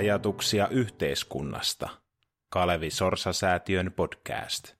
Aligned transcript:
Ajatuksia 0.00 0.68
yhteiskunnasta. 0.68 1.88
Kalevi 2.48 2.90
Sorsa-säätiön 2.90 3.92
podcast. 3.96 4.74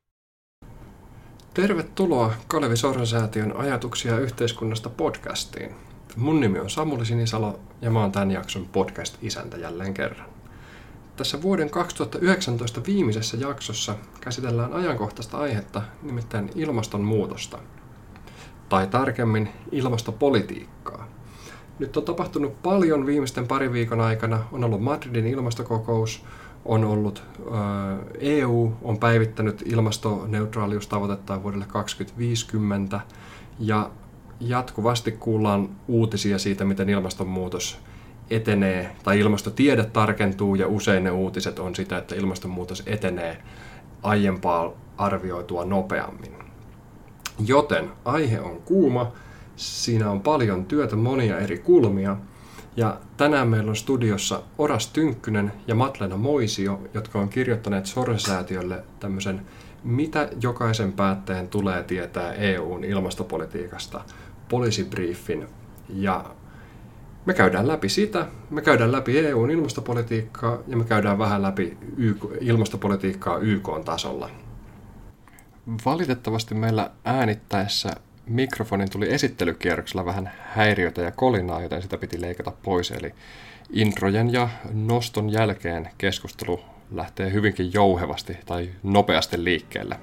Tervetuloa 1.54 2.32
Kalevi 2.48 2.76
Sorsa-säätiön 2.76 3.56
Ajatuksia 3.56 4.18
yhteiskunnasta 4.18 4.90
podcastiin. 4.90 5.74
Mun 6.16 6.40
nimi 6.40 6.58
on 6.58 6.70
Samuli 6.70 7.06
Sinisalo 7.06 7.60
ja 7.80 7.90
mä 7.90 8.00
oon 8.00 8.12
tämän 8.12 8.30
jakson 8.30 8.68
podcast-isäntä 8.68 9.56
jälleen 9.56 9.94
kerran. 9.94 10.30
Tässä 11.16 11.42
vuoden 11.42 11.70
2019 11.70 12.80
viimeisessä 12.86 13.36
jaksossa 13.36 13.94
käsitellään 14.20 14.72
ajankohtaista 14.72 15.38
aihetta, 15.38 15.82
nimittäin 16.02 16.50
ilmastonmuutosta. 16.54 17.58
Tai 18.68 18.86
tarkemmin 18.86 19.48
ilmastopolitiikkaa. 19.72 21.09
Nyt 21.80 21.96
on 21.96 22.04
tapahtunut 22.04 22.62
paljon 22.62 23.06
viimeisten 23.06 23.46
pari 23.46 23.72
viikon 23.72 24.00
aikana. 24.00 24.44
On 24.52 24.64
ollut 24.64 24.82
Madridin 24.82 25.26
ilmastokokous, 25.26 26.24
on 26.64 26.84
ollut 26.84 27.22
EU, 28.18 28.72
on 28.82 28.98
päivittänyt 28.98 29.62
ilmastoneutraaliustavoitetta 29.66 31.42
vuodelle 31.42 31.64
2050 31.68 33.00
ja 33.58 33.90
jatkuvasti 34.40 35.12
kuullaan 35.12 35.68
uutisia 35.88 36.38
siitä, 36.38 36.64
miten 36.64 36.88
ilmastonmuutos 36.88 37.78
etenee, 38.30 38.96
tai 39.02 39.20
ilmastotiede 39.20 39.84
tarkentuu, 39.84 40.54
ja 40.54 40.68
usein 40.68 41.04
ne 41.04 41.10
uutiset 41.10 41.58
on 41.58 41.74
sitä, 41.74 41.98
että 41.98 42.14
ilmastonmuutos 42.14 42.82
etenee 42.86 43.42
aiempaa 44.02 44.72
arvioitua 44.98 45.64
nopeammin. 45.64 46.32
Joten 47.46 47.90
aihe 48.04 48.40
on 48.40 48.62
kuuma, 48.64 49.12
siinä 49.60 50.10
on 50.10 50.20
paljon 50.20 50.64
työtä, 50.64 50.96
monia 50.96 51.38
eri 51.38 51.58
kulmia, 51.58 52.16
ja 52.76 53.00
tänään 53.16 53.48
meillä 53.48 53.70
on 53.70 53.76
studiossa 53.76 54.42
Oras 54.58 54.86
Tynkkynen 54.86 55.52
ja 55.66 55.74
Matlena 55.74 56.16
Moisio, 56.16 56.80
jotka 56.94 57.18
on 57.18 57.28
kirjoittaneet 57.28 57.86
Sorsa-säätiölle 57.86 58.84
tämmöisen 59.00 59.40
Mitä 59.84 60.28
jokaisen 60.42 60.92
päättäjän 60.92 61.48
tulee 61.48 61.82
tietää 61.82 62.32
EUn 62.32 62.84
ilmastopolitiikasta 62.84 64.04
policy 64.48 64.84
briefin. 64.84 65.46
Ja 65.88 66.24
me 67.26 67.34
käydään 67.34 67.68
läpi 67.68 67.88
sitä, 67.88 68.26
me 68.50 68.62
käydään 68.62 68.92
läpi 68.92 69.18
EUn 69.18 69.50
ilmastopolitiikkaa 69.50 70.58
ja 70.66 70.76
me 70.76 70.84
käydään 70.84 71.18
vähän 71.18 71.42
läpi 71.42 71.78
YK, 71.96 72.24
ilmastopolitiikkaa 72.40 73.38
YK-tasolla. 73.38 74.30
Valitettavasti 75.84 76.54
meillä 76.54 76.90
äänittäessä 77.04 77.90
mikrofonin 78.30 78.90
tuli 78.90 79.12
esittelykierroksella 79.12 80.04
vähän 80.04 80.30
häiriötä 80.38 81.02
ja 81.02 81.10
kolinaa, 81.10 81.62
joten 81.62 81.82
sitä 81.82 81.98
piti 81.98 82.20
leikata 82.20 82.52
pois. 82.62 82.90
Eli 82.90 83.14
introjen 83.70 84.32
ja 84.32 84.48
noston 84.72 85.30
jälkeen 85.32 85.88
keskustelu 85.98 86.60
lähtee 86.92 87.32
hyvinkin 87.32 87.72
jouhevasti 87.72 88.36
tai 88.46 88.68
nopeasti 88.82 89.44
liikkeelle. 89.44 89.96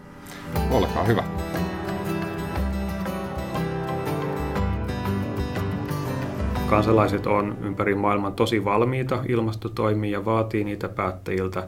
Olkaa 0.71 1.03
hyvä. 1.03 1.23
Kansalaiset 6.69 7.27
on 7.27 7.57
ympäri 7.61 7.95
maailman 7.95 8.33
tosi 8.33 8.65
valmiita 8.65 9.23
ilmastotoimiin 9.27 10.13
ja 10.13 10.25
vaatii 10.25 10.63
niitä 10.63 10.89
päättäjiltä. 10.89 11.67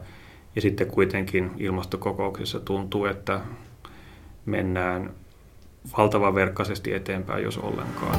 Ja 0.56 0.60
sitten 0.60 0.86
kuitenkin 0.86 1.50
ilmastokokouksessa 1.58 2.60
tuntuu, 2.60 3.04
että 3.04 3.40
mennään 4.46 5.10
valtavan 5.98 6.34
verkkaisesti 6.34 6.92
eteenpäin, 6.94 7.44
jos 7.44 7.58
ollenkaan. 7.58 8.18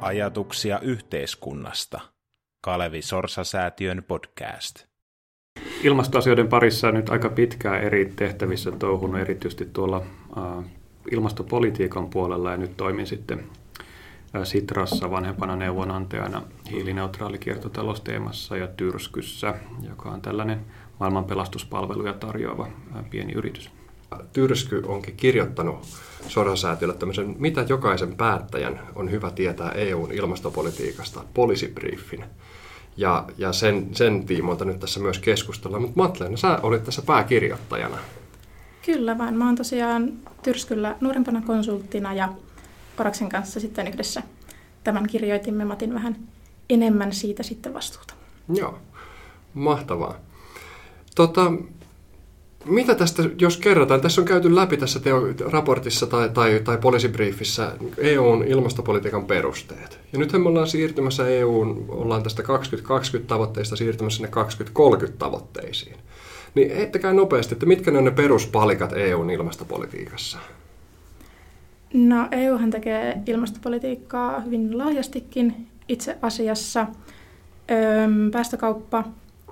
Ajatuksia 0.00 0.80
yhteiskunnasta. 0.80 2.00
Kalevi 2.60 3.02
Sorsa-säätiön 3.02 4.04
podcast. 4.08 4.84
Ilmastoasioiden 5.82 6.48
parissa 6.48 6.92
nyt 6.92 7.08
aika 7.08 7.28
pitkään 7.28 7.82
eri 7.82 8.12
tehtävissä 8.16 8.70
touhunut, 8.70 9.20
erityisesti 9.20 9.68
tuolla 9.72 10.06
ilmastopolitiikan 11.10 12.10
puolella 12.10 12.50
ja 12.50 12.56
nyt 12.56 12.76
toimin 12.76 13.06
sitten 13.06 13.46
Sitrassa 14.44 15.10
vanhempana 15.10 15.56
neuvonantajana 15.56 16.42
hiilineutraali 16.70 17.38
kiertotalousteemassa 17.38 18.56
ja 18.56 18.66
Tyrskyssä, 18.66 19.54
joka 19.88 20.08
on 20.08 20.20
tällainen 20.20 20.60
maailman 21.00 21.24
pelastuspalveluja 21.24 22.12
tarjoava 22.12 22.68
pieni 23.10 23.32
yritys. 23.32 23.70
Tyrsky 24.32 24.82
onkin 24.86 25.16
kirjoittanut 25.16 25.86
Sorasäätiölle 26.28 26.94
tämmöisen, 26.94 27.36
mitä 27.38 27.66
jokaisen 27.68 28.16
päättäjän 28.16 28.80
on 28.94 29.10
hyvä 29.10 29.30
tietää 29.30 29.70
EUn 29.70 30.12
ilmastopolitiikasta, 30.12 31.24
policy 31.34 31.68
briefin. 31.68 32.24
Ja, 32.96 33.24
ja 33.38 33.52
sen, 33.52 33.88
sen 33.92 34.26
tiimoilta 34.26 34.64
nyt 34.64 34.80
tässä 34.80 35.00
myös 35.00 35.18
keskustellaan. 35.18 35.82
Mutta 35.82 36.00
Matleena, 36.00 36.36
sä 36.36 36.58
olit 36.62 36.84
tässä 36.84 37.02
pääkirjoittajana. 37.02 37.96
Kyllä 38.86 39.18
vaan. 39.18 39.34
Mä 39.34 39.46
oon 39.46 39.56
tosiaan 39.56 40.12
Tyrskyllä 40.42 40.96
nuorempana 41.00 41.42
konsulttina 41.46 42.14
ja 42.14 42.28
Paraksen 42.98 43.28
kanssa 43.28 43.60
sitten 43.60 43.88
yhdessä 43.88 44.22
tämän 44.84 45.06
kirjoitimme. 45.06 45.64
Matin 45.64 45.94
vähän 45.94 46.16
enemmän 46.70 47.12
siitä 47.12 47.42
sitten 47.42 47.74
vastuuta. 47.74 48.14
Joo, 48.54 48.78
mahtavaa. 49.54 50.14
Tota, 51.14 51.52
mitä 52.64 52.94
tästä, 52.94 53.22
jos 53.38 53.56
kerrotaan, 53.56 54.00
tässä 54.00 54.20
on 54.20 54.26
käyty 54.26 54.54
läpi 54.54 54.76
tässä 54.76 55.00
teo- 55.00 55.50
raportissa 55.50 56.06
tai, 56.06 56.28
tai, 56.28 56.60
tai 56.64 56.78
poliisibriefissä 56.78 57.72
EUn 57.98 58.44
ilmastopolitiikan 58.44 59.24
perusteet. 59.24 60.00
Ja 60.12 60.18
nythän 60.18 60.42
me 60.42 60.48
ollaan 60.48 60.68
siirtymässä 60.68 61.28
EUn, 61.28 61.84
ollaan 61.88 62.22
tästä 62.22 62.42
2020 62.42 63.28
tavoitteista 63.28 63.76
siirtymässä 63.76 64.16
sinne 64.16 64.28
2030 64.28 65.18
tavoitteisiin. 65.18 65.96
Niin 66.54 66.76
heittäkää 66.76 67.12
nopeasti, 67.12 67.54
että 67.54 67.66
mitkä 67.66 67.90
ne 67.90 67.98
on 67.98 68.04
ne 68.04 68.10
peruspalikat 68.10 68.92
EUn 68.92 69.30
ilmastopolitiikassa? 69.30 70.38
No 71.94 72.28
EUhan 72.30 72.70
tekee 72.70 73.22
ilmastopolitiikkaa 73.26 74.40
hyvin 74.40 74.78
laajastikin 74.78 75.68
itse 75.88 76.18
asiassa. 76.22 76.80
Öm, 76.80 78.30
päästökauppa 78.30 79.04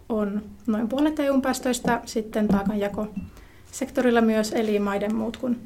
on 0.09 0.43
noin 0.67 0.89
puolet 0.89 1.21
EUn 1.21 1.43
päästöistä, 1.43 2.01
sitten 2.05 2.49
taakanjako 2.49 3.07
sektorilla 3.73 4.21
myös, 4.21 4.53
eli 4.53 4.79
maiden 4.79 5.15
muut 5.15 5.37
kuin 5.37 5.61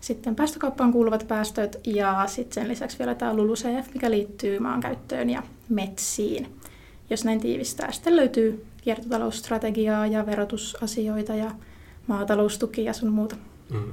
sitten 0.00 0.36
päästökauppaan 0.36 0.92
kuuluvat 0.92 1.24
päästöt 1.28 1.80
ja 1.86 2.24
sitten 2.26 2.54
sen 2.54 2.68
lisäksi 2.68 2.98
vielä 2.98 3.14
tämä 3.14 3.34
LULUCF, 3.34 3.94
mikä 3.94 4.10
liittyy 4.10 4.58
maankäyttöön 4.58 5.30
ja 5.30 5.42
metsiin. 5.68 6.46
Jos 7.10 7.24
näin 7.24 7.40
tiivistää, 7.40 7.92
sitten 7.92 8.16
löytyy 8.16 8.66
kiertotalousstrategiaa 8.82 10.06
ja 10.06 10.26
verotusasioita 10.26 11.34
ja 11.34 11.50
maataloustukia 12.06 12.84
ja 12.84 12.92
sun 12.92 13.12
muuta. 13.12 13.36
Mm. 13.72 13.92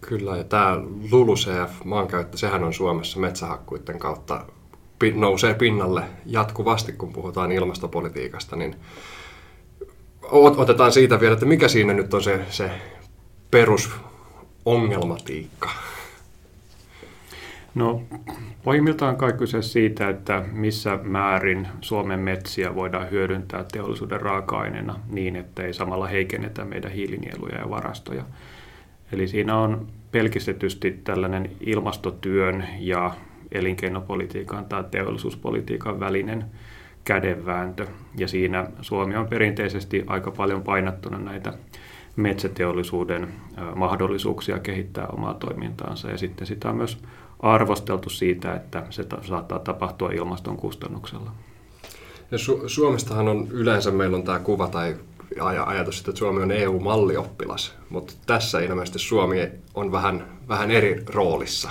Kyllä, 0.00 0.36
ja 0.36 0.44
tämä 0.44 0.80
LULUCF, 1.10 1.84
maankäyttö, 1.84 2.36
sehän 2.36 2.64
on 2.64 2.74
Suomessa 2.74 3.20
metsähakkuiden 3.20 3.98
kautta 3.98 4.44
nousee 5.14 5.54
pinnalle 5.54 6.02
jatkuvasti, 6.26 6.92
kun 6.92 7.12
puhutaan 7.12 7.52
ilmastopolitiikasta, 7.52 8.56
niin 8.56 8.76
otetaan 10.32 10.92
siitä 10.92 11.20
vielä, 11.20 11.32
että 11.32 11.46
mikä 11.46 11.68
siinä 11.68 11.92
nyt 11.92 12.14
on 12.14 12.22
se, 12.22 12.40
se 12.50 12.70
perusongelmatiikka? 13.50 15.70
No 17.74 18.02
pohjimmiltaan 18.64 19.16
kai 19.16 19.32
kyse 19.32 19.62
siitä, 19.62 20.08
että 20.08 20.44
missä 20.52 20.98
määrin 21.02 21.68
Suomen 21.80 22.20
metsiä 22.20 22.74
voidaan 22.74 23.10
hyödyntää 23.10 23.64
teollisuuden 23.72 24.20
raaka-aineena 24.20 25.00
niin, 25.08 25.36
että 25.36 25.62
ei 25.62 25.74
samalla 25.74 26.06
heikennetä 26.06 26.64
meidän 26.64 26.92
hiilinieluja 26.92 27.58
ja 27.58 27.70
varastoja. 27.70 28.24
Eli 29.12 29.28
siinä 29.28 29.56
on 29.56 29.86
pelkistetysti 30.12 31.00
tällainen 31.04 31.50
ilmastotyön 31.60 32.64
ja 32.78 33.14
elinkeinopolitiikan 33.52 34.64
tai 34.64 34.84
teollisuuspolitiikan 34.90 36.00
välinen 36.00 36.44
kädenvääntö. 37.04 37.86
Ja 38.18 38.28
siinä 38.28 38.66
Suomi 38.80 39.16
on 39.16 39.26
perinteisesti 39.26 40.04
aika 40.06 40.30
paljon 40.30 40.62
painattuna 40.62 41.18
näitä 41.18 41.52
metsäteollisuuden 42.16 43.28
mahdollisuuksia 43.76 44.58
kehittää 44.58 45.06
omaa 45.06 45.34
toimintaansa. 45.34 46.10
Ja 46.10 46.18
sitten 46.18 46.46
sitä 46.46 46.70
on 46.70 46.76
myös 46.76 46.98
arvosteltu 47.40 48.10
siitä, 48.10 48.54
että 48.54 48.86
se 48.90 49.04
saattaa 49.22 49.58
tapahtua 49.58 50.10
ilmaston 50.10 50.56
kustannuksella. 50.56 51.32
Ja 52.30 52.38
Su- 52.38 52.62
Suomestahan 52.66 53.28
on 53.28 53.48
yleensä 53.50 53.90
meillä 53.90 54.16
on 54.16 54.22
tämä 54.22 54.38
kuva 54.38 54.68
tai 54.68 54.96
ajatus, 55.66 55.98
että 55.98 56.18
Suomi 56.18 56.42
on 56.42 56.52
EU-mallioppilas, 56.52 57.74
mutta 57.90 58.12
tässä 58.26 58.60
ilmeisesti 58.60 58.98
Suomi 58.98 59.50
on 59.74 59.92
vähän, 59.92 60.24
vähän 60.48 60.70
eri 60.70 61.02
roolissa. 61.06 61.70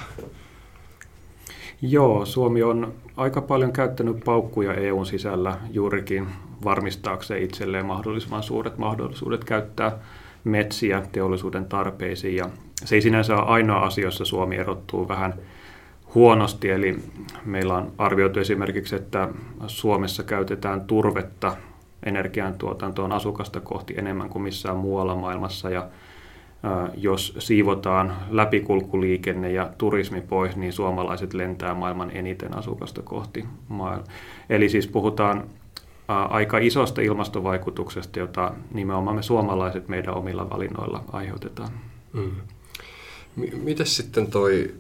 Joo, 1.81 2.25
Suomi 2.25 2.63
on 2.63 2.93
aika 3.17 3.41
paljon 3.41 3.71
käyttänyt 3.71 4.17
paukkuja 4.25 4.73
EUn 4.73 5.05
sisällä 5.05 5.57
juurikin 5.71 6.27
varmistaakseen 6.63 7.43
itselleen 7.43 7.85
mahdollisimman 7.85 8.43
suuret 8.43 8.77
mahdollisuudet 8.77 9.43
käyttää 9.43 9.99
metsiä 10.43 11.03
teollisuuden 11.11 11.65
tarpeisiin 11.65 12.35
ja 12.35 12.49
se 12.85 12.95
ei 12.95 13.01
sinänsä 13.01 13.35
ole 13.35 13.45
ainoa 13.45 13.79
asia, 13.79 14.03
jossa 14.03 14.25
Suomi 14.25 14.55
erottuu 14.55 15.07
vähän 15.07 15.33
huonosti. 16.15 16.69
Eli 16.69 16.95
meillä 17.45 17.73
on 17.73 17.91
arvioitu 17.97 18.39
esimerkiksi, 18.39 18.95
että 18.95 19.29
Suomessa 19.67 20.23
käytetään 20.23 20.81
turvetta 20.81 21.57
energiantuotantoon 22.05 23.11
asukasta 23.11 23.59
kohti 23.59 23.93
enemmän 23.97 24.29
kuin 24.29 24.43
missään 24.43 24.77
muualla 24.77 25.15
maailmassa. 25.15 25.69
Ja 25.69 25.87
jos 26.97 27.35
siivotaan 27.39 28.15
läpikulkuliikenne 28.29 29.51
ja 29.51 29.69
turismi 29.77 30.21
pois, 30.21 30.55
niin 30.55 30.73
suomalaiset 30.73 31.33
lentää 31.33 31.73
maailman 31.73 32.11
eniten 32.11 32.57
asukasta 32.57 33.01
kohti 33.01 33.45
maailmaa. 33.67 34.07
Eli 34.49 34.69
siis 34.69 34.87
puhutaan 34.87 35.43
aika 36.07 36.57
isosta 36.57 37.01
ilmastovaikutuksesta, 37.01 38.19
jota 38.19 38.53
nimenomaan 38.73 39.15
me 39.15 39.23
suomalaiset 39.23 39.87
meidän 39.87 40.15
omilla 40.15 40.49
valinnoilla 40.49 41.03
aiheutetaan. 41.11 41.69
Mm. 42.13 42.31
Miten 43.63 43.85
sitten 43.85 44.27
toi, 44.27 44.73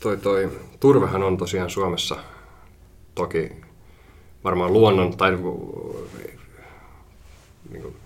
toi, 0.00 0.16
toi, 0.16 0.50
turvehan 0.80 1.22
on 1.22 1.36
tosiaan 1.36 1.70
Suomessa 1.70 2.16
toki 3.14 3.52
varmaan 4.44 4.72
luonnon 4.72 5.16
tai 5.16 5.30
niin 7.70 7.82
kuin, 7.82 7.96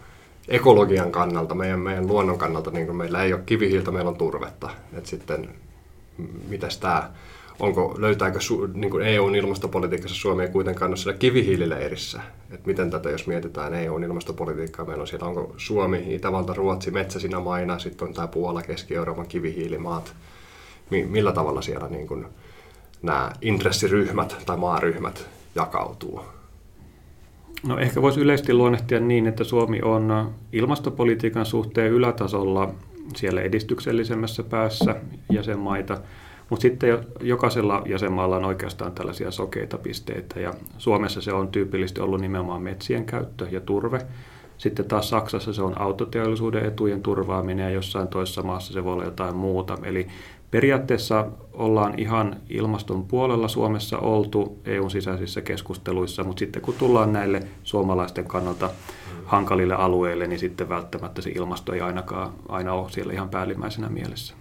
ekologian 0.48 1.12
kannalta, 1.12 1.54
meidän, 1.54 1.80
meidän 1.80 2.06
luonnon 2.06 2.38
kannalta, 2.38 2.70
niin 2.70 2.86
kuin 2.86 2.96
meillä 2.96 3.22
ei 3.22 3.32
ole 3.32 3.42
kivihiiltä, 3.46 3.90
meillä 3.90 4.08
on 4.08 4.16
turvetta. 4.16 4.70
Et 4.92 5.06
sitten, 5.06 5.48
mitäs 6.48 6.78
tämä, 6.78 7.10
onko, 7.58 7.94
löytääkö 7.98 8.40
su, 8.40 8.68
niin 8.74 8.90
kuin 8.90 9.06
EUn 9.06 9.34
ilmastopolitiikassa 9.34 10.16
Suomi 10.16 10.42
ei 10.42 10.48
kuitenkaan 10.48 10.90
ole 10.90 10.96
siellä 10.96 11.18
kivihiilileirissä? 11.18 12.20
Et 12.50 12.66
miten 12.66 12.90
tätä, 12.90 13.10
jos 13.10 13.26
mietitään 13.26 13.74
EUn 13.74 14.04
ilmastopolitiikkaa, 14.04 14.86
meillä 14.86 15.00
on 15.00 15.08
siellä, 15.08 15.26
onko 15.26 15.54
Suomi, 15.56 16.04
Itävalta, 16.14 16.54
Ruotsi, 16.54 16.90
metsäsinä 16.90 17.40
maina, 17.40 17.78
sitten 17.78 18.08
on 18.08 18.14
tämä 18.14 18.28
Puola, 18.28 18.62
Keski-Euroopan 18.62 19.26
kivihiilimaat. 19.26 20.14
Millä 20.90 21.32
tavalla 21.32 21.62
siellä 21.62 21.88
niin 21.88 22.06
kuin, 22.06 22.26
nämä 23.02 23.32
intressiryhmät 23.42 24.36
tai 24.46 24.56
maaryhmät 24.56 25.35
jakautuu? 25.56 26.20
No 27.66 27.78
ehkä 27.78 28.02
voisi 28.02 28.20
yleisesti 28.20 28.54
luonnehtia 28.54 29.00
niin, 29.00 29.26
että 29.26 29.44
Suomi 29.44 29.80
on 29.82 30.34
ilmastopolitiikan 30.52 31.46
suhteen 31.46 31.92
ylätasolla 31.92 32.74
siellä 33.16 33.42
edistyksellisemmässä 33.42 34.42
päässä 34.42 34.96
jäsenmaita, 35.32 36.00
mutta 36.50 36.62
sitten 36.62 36.98
jokaisella 37.20 37.82
jäsenmaalla 37.86 38.36
on 38.36 38.44
oikeastaan 38.44 38.92
tällaisia 38.92 39.30
sokeita 39.30 39.78
pisteitä 39.78 40.40
ja 40.40 40.54
Suomessa 40.78 41.20
se 41.20 41.32
on 41.32 41.48
tyypillisesti 41.48 42.00
ollut 42.00 42.20
nimenomaan 42.20 42.62
metsien 42.62 43.04
käyttö 43.04 43.46
ja 43.50 43.60
turve. 43.60 44.06
Sitten 44.58 44.84
taas 44.84 45.08
Saksassa 45.08 45.52
se 45.52 45.62
on 45.62 45.80
autoteollisuuden 45.80 46.64
etujen 46.64 47.02
turvaaminen 47.02 47.64
ja 47.64 47.70
jossain 47.70 48.08
toisessa 48.08 48.42
maassa 48.42 48.72
se 48.72 48.84
voi 48.84 48.92
olla 48.92 49.04
jotain 49.04 49.36
muuta. 49.36 49.78
Eli 49.82 50.06
Periaatteessa 50.50 51.26
ollaan 51.52 51.98
ihan 51.98 52.36
ilmaston 52.48 53.04
puolella 53.04 53.48
Suomessa 53.48 53.98
oltu 53.98 54.58
EUn 54.64 54.90
sisäisissä 54.90 55.40
keskusteluissa, 55.40 56.24
mutta 56.24 56.38
sitten 56.38 56.62
kun 56.62 56.74
tullaan 56.74 57.12
näille 57.12 57.42
suomalaisten 57.62 58.24
kannalta 58.24 58.70
hankalille 59.24 59.74
alueille, 59.74 60.26
niin 60.26 60.38
sitten 60.38 60.68
välttämättä 60.68 61.22
se 61.22 61.30
ilmasto 61.30 61.72
ei 61.72 61.80
ainakaan 61.80 62.32
aina 62.48 62.72
ole 62.72 62.90
siellä 62.90 63.12
ihan 63.12 63.28
päällimmäisenä 63.28 63.88
mielessä. 63.88 64.34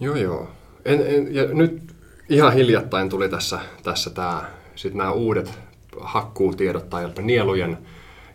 Joo, 0.00 0.16
joo. 0.16 0.48
En, 0.84 1.06
en, 1.06 1.34
ja 1.34 1.44
nyt 1.44 1.94
ihan 2.28 2.52
hiljattain 2.52 3.08
tuli 3.08 3.28
tässä, 3.28 3.60
tässä 3.82 4.10
tämä, 4.10 4.44
sit 4.74 4.94
nämä 4.94 5.12
uudet 5.12 5.58
hakkuutiedot 6.00 6.90
tai 6.90 7.12
nielujen 7.22 7.78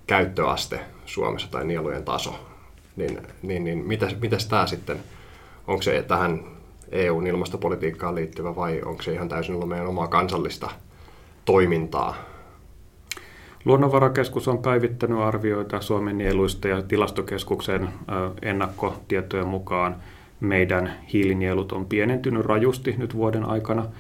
käyttöaste 0.08 0.80
Suomessa 1.06 1.52
tai 1.52 1.66
nielujen 1.66 2.04
taso. 2.04 2.36
Niin, 2.96 3.20
niin, 3.42 3.64
niin 3.64 3.78
mitäs, 3.78 4.16
mitäs 4.22 4.46
tämä 4.46 4.68
sitten 4.68 4.98
onko 5.68 5.82
se 5.82 6.04
tähän 6.08 6.44
EUn 6.92 7.28
ilmastopolitiikkaan 7.28 8.16
liittyvä 8.16 8.56
vai 8.56 8.82
onko 8.86 9.02
se 9.02 9.14
ihan 9.14 9.30
täysin 9.30 9.56
ollut 9.56 9.70
meidän 9.70 9.88
omaa 9.88 10.08
kansallista 10.08 10.70
toimintaa? 11.46 12.16
Luonnonvarakeskus 13.66 14.48
on 14.48 14.58
päivittänyt 14.58 15.20
arvioita 15.20 15.82
Suomen 15.82 16.18
nieluista 16.18 16.68
ja 16.68 16.82
tilastokeskuksen 16.82 17.90
ennakkotietojen 18.42 19.48
mukaan 19.48 19.96
meidän 20.40 20.94
hiilinielut 21.14 21.72
on 21.72 21.86
pienentynyt 21.86 22.46
rajusti 22.46 22.96
nyt 22.98 23.16
vuoden 23.16 23.46
aikana– 23.46 23.86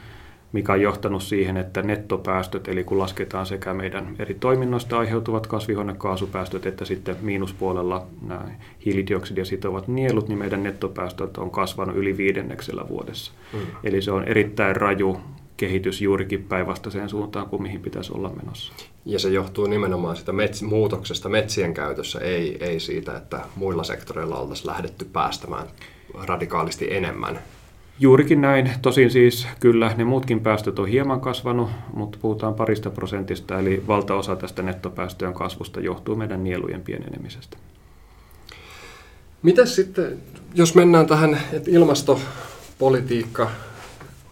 mikä 0.52 0.74
on 0.74 0.82
johtanut 0.82 1.24
siihen, 1.24 1.58
että 1.58 1.82
nettopäästöt, 1.82 2.68
eli 2.68 2.84
kun 2.84 3.00
lasketaan 3.00 3.46
sekä 3.46 3.74
meidän 3.74 4.16
eri 4.20 4.34
toiminnoista 4.34 5.00
aiheutuvat 5.00 5.48
kasvihuonekaasupäästöt, 5.48 6.66
että 6.66 6.86
sitten 6.86 7.16
miinuspuolella 7.22 8.08
nämä 8.28 8.46
hiilidioksidia 8.86 9.46
sitovat 9.46 9.88
nielut, 9.88 10.28
niin 10.28 10.40
meidän 10.40 10.64
nettopäästöt 10.64 11.38
on 11.38 11.52
kasvanut 11.52 11.96
yli 11.96 12.18
viidenneksellä 12.18 12.86
vuodessa. 12.90 13.32
Mm. 13.54 13.60
Eli 13.84 14.02
se 14.02 14.12
on 14.12 14.24
erittäin 14.24 14.76
raju 14.76 15.18
kehitys 15.58 16.02
juurikin 16.02 16.44
päinvastaiseen 16.44 17.10
suuntaan 17.10 17.48
kuin 17.48 17.62
mihin 17.62 17.82
pitäisi 17.82 18.12
olla 18.16 18.30
menossa. 18.30 18.74
Ja 19.06 19.20
se 19.20 19.30
johtuu 19.30 19.68
nimenomaan 19.68 20.16
sitä 20.16 20.32
mets- 20.32 20.66
muutoksesta 20.66 21.30
metsien 21.30 21.74
käytössä, 21.74 22.20
ei, 22.20 22.58
ei 22.64 22.80
siitä, 22.80 23.18
että 23.18 23.40
muilla 23.56 23.84
sektoreilla 23.84 24.38
oltaisiin 24.38 24.68
lähdetty 24.68 25.06
päästämään 25.06 25.68
radikaalisti 26.28 26.94
enemmän 26.94 27.40
Juurikin 28.02 28.42
näin. 28.42 28.72
Tosin 28.82 29.12
siis 29.12 29.48
kyllä 29.60 29.94
ne 29.98 30.04
muutkin 30.04 30.40
päästöt 30.40 30.80
on 30.80 30.88
hieman 30.88 31.22
kasvanut, 31.22 31.70
mutta 31.94 32.18
puhutaan 32.22 32.54
parista 32.54 32.90
prosentista, 32.90 33.60
eli 33.60 33.84
valtaosa 33.88 34.36
tästä 34.36 34.62
nettopäästöjen 34.62 35.34
kasvusta 35.34 35.80
johtuu 35.80 36.16
meidän 36.16 36.44
nielujen 36.44 36.82
pienenemisestä. 36.82 37.58
Mitäs 39.42 39.76
sitten, 39.76 40.18
jos 40.54 40.76
mennään 40.76 41.08
tähän, 41.08 41.42
että 41.54 41.72
ilmastopolitiikka 41.72 43.52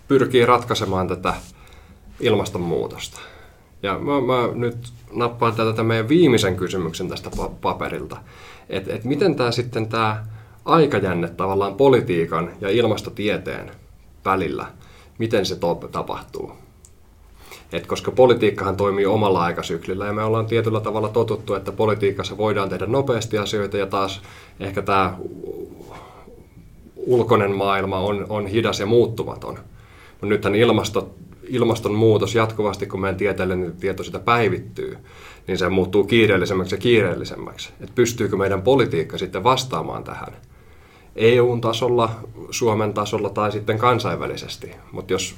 pyrkii 0.08 0.46
ratkaisemaan 0.46 1.08
tätä 1.08 1.34
ilmastonmuutosta. 2.20 3.20
Ja 3.84 4.00
mä, 4.00 4.22
mä 4.22 4.50
nyt 4.56 4.78
nappaan 5.14 5.56
tätä 5.56 5.84
meidän 5.84 6.10
viimeisen 6.10 6.56
kysymyksen 6.56 7.10
tästä 7.10 7.30
paperilta. 7.62 8.18
Että 8.70 8.94
et 8.94 9.04
miten 9.04 9.36
tämä 9.36 9.52
sitten 9.52 9.88
tämä 9.88 10.26
aikajänne 10.70 11.28
tavallaan 11.28 11.76
politiikan 11.76 12.52
ja 12.62 12.70
ilmastotieteen 12.70 13.72
välillä, 14.26 14.66
miten 15.18 15.46
se 15.46 15.56
to- 15.56 15.90
tapahtuu. 15.92 16.52
Et 17.72 17.88
koska 17.88 18.12
politiikkahan 18.12 18.78
toimii 18.78 19.06
omalla 19.06 19.44
aikasyklillä 19.44 20.06
ja 20.06 20.14
me 20.14 20.24
ollaan 20.24 20.46
tietyllä 20.46 20.80
tavalla 20.80 21.10
totuttu, 21.10 21.54
että 21.54 21.72
politiikassa 21.72 22.38
voidaan 22.38 22.70
tehdä 22.70 22.86
nopeasti 22.86 23.38
asioita 23.38 23.78
ja 23.78 23.86
taas 23.86 24.22
ehkä 24.60 24.82
tämä 24.82 25.16
ulkoinen 26.96 27.52
maailma 27.52 28.00
on, 28.00 28.26
on 28.30 28.48
hidas 28.48 28.80
ja 28.80 28.86
muuttumaton. 28.86 29.60
Mutta 30.12 30.26
nythän 30.26 30.56
ilmasto, 30.56 31.16
ilmastonmuutos 31.48 32.36
jatkuvasti, 32.36 32.86
kun 32.86 33.02
meidän 33.02 33.18
tieteellinen 33.18 33.74
tieto 33.80 34.04
sitä 34.04 34.20
päivittyy, 34.20 34.98
niin 35.48 35.58
se 35.58 35.70
muuttuu 35.70 36.04
kiireellisemmäksi 36.04 36.76
ja 36.76 36.80
kiireellisemmäksi. 36.80 37.70
Et 37.82 37.96
pystyykö 37.96 38.38
meidän 38.38 38.62
politiikka 38.62 39.18
sitten 39.18 39.44
vastaamaan 39.44 40.04
tähän? 40.04 40.34
EU-tasolla, 41.20 42.10
Suomen 42.52 42.94
tasolla 42.94 43.30
tai 43.30 43.52
sitten 43.52 43.78
kansainvälisesti. 43.78 44.72
Mutta 44.92 45.14
jos 45.14 45.36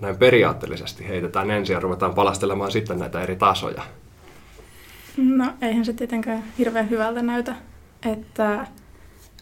näin 0.00 0.16
periaatteellisesti 0.16 1.08
heitetään 1.08 1.50
ensin 1.50 1.74
ja 1.74 1.80
ruvetaan 1.80 2.14
palastelemaan 2.14 2.72
sitten 2.72 2.98
näitä 2.98 3.22
eri 3.22 3.36
tasoja. 3.36 3.82
No 5.16 5.52
eihän 5.62 5.84
se 5.84 5.92
tietenkään 5.92 6.44
hirveän 6.58 6.90
hyvältä 6.90 7.22
näytä, 7.22 7.56
että 8.12 8.66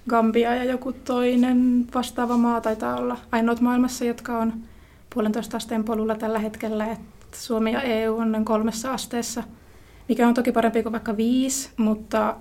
Gambia 0.09 0.55
ja 0.55 0.65
joku 0.65 0.93
toinen 0.93 1.87
vastaava 1.95 2.37
maa 2.37 2.61
taitaa 2.61 2.97
olla 2.97 3.17
ainoat 3.33 3.61
maailmassa, 3.61 4.05
jotka 4.05 4.39
on 4.39 4.53
puolentoista 5.15 5.57
asteen 5.57 5.85
polulla 5.85 6.15
tällä 6.15 6.39
hetkellä. 6.39 6.87
Että 6.87 7.37
Suomi 7.37 7.73
ja 7.73 7.83
EU 7.83 8.17
on 8.17 8.33
noin 8.33 8.45
kolmessa 8.45 8.93
asteessa, 8.93 9.43
mikä 10.09 10.29
on 10.29 10.35
toki 10.35 10.53
parempi 10.53 10.83
kuin 10.83 10.93
vaikka 10.93 11.17
viisi, 11.17 11.71
mutta 11.77 12.37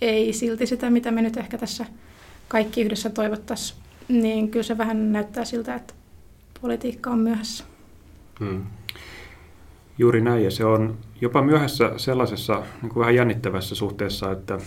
ei 0.00 0.32
silti 0.32 0.66
sitä, 0.66 0.90
mitä 0.90 1.10
me 1.10 1.22
nyt 1.22 1.36
ehkä 1.36 1.58
tässä 1.58 1.86
kaikki 2.48 2.82
yhdessä 2.82 3.10
toivottaisiin, 3.10 3.80
niin 4.08 4.50
kyllä 4.50 4.62
se 4.62 4.78
vähän 4.78 5.12
näyttää 5.12 5.44
siltä, 5.44 5.74
että 5.74 5.94
politiikka 6.60 7.10
on 7.10 7.18
myöhässä. 7.18 7.64
Hmm. 8.40 8.64
Juuri 9.98 10.20
näin, 10.20 10.44
ja 10.44 10.50
se 10.50 10.64
on 10.64 10.96
jopa 11.20 11.42
myöhässä 11.42 11.92
sellaisessa 11.96 12.62
niin 12.82 12.90
kuin 12.90 13.00
vähän 13.00 13.14
jännittävässä 13.14 13.74
suhteessa, 13.74 14.32
että 14.32 14.58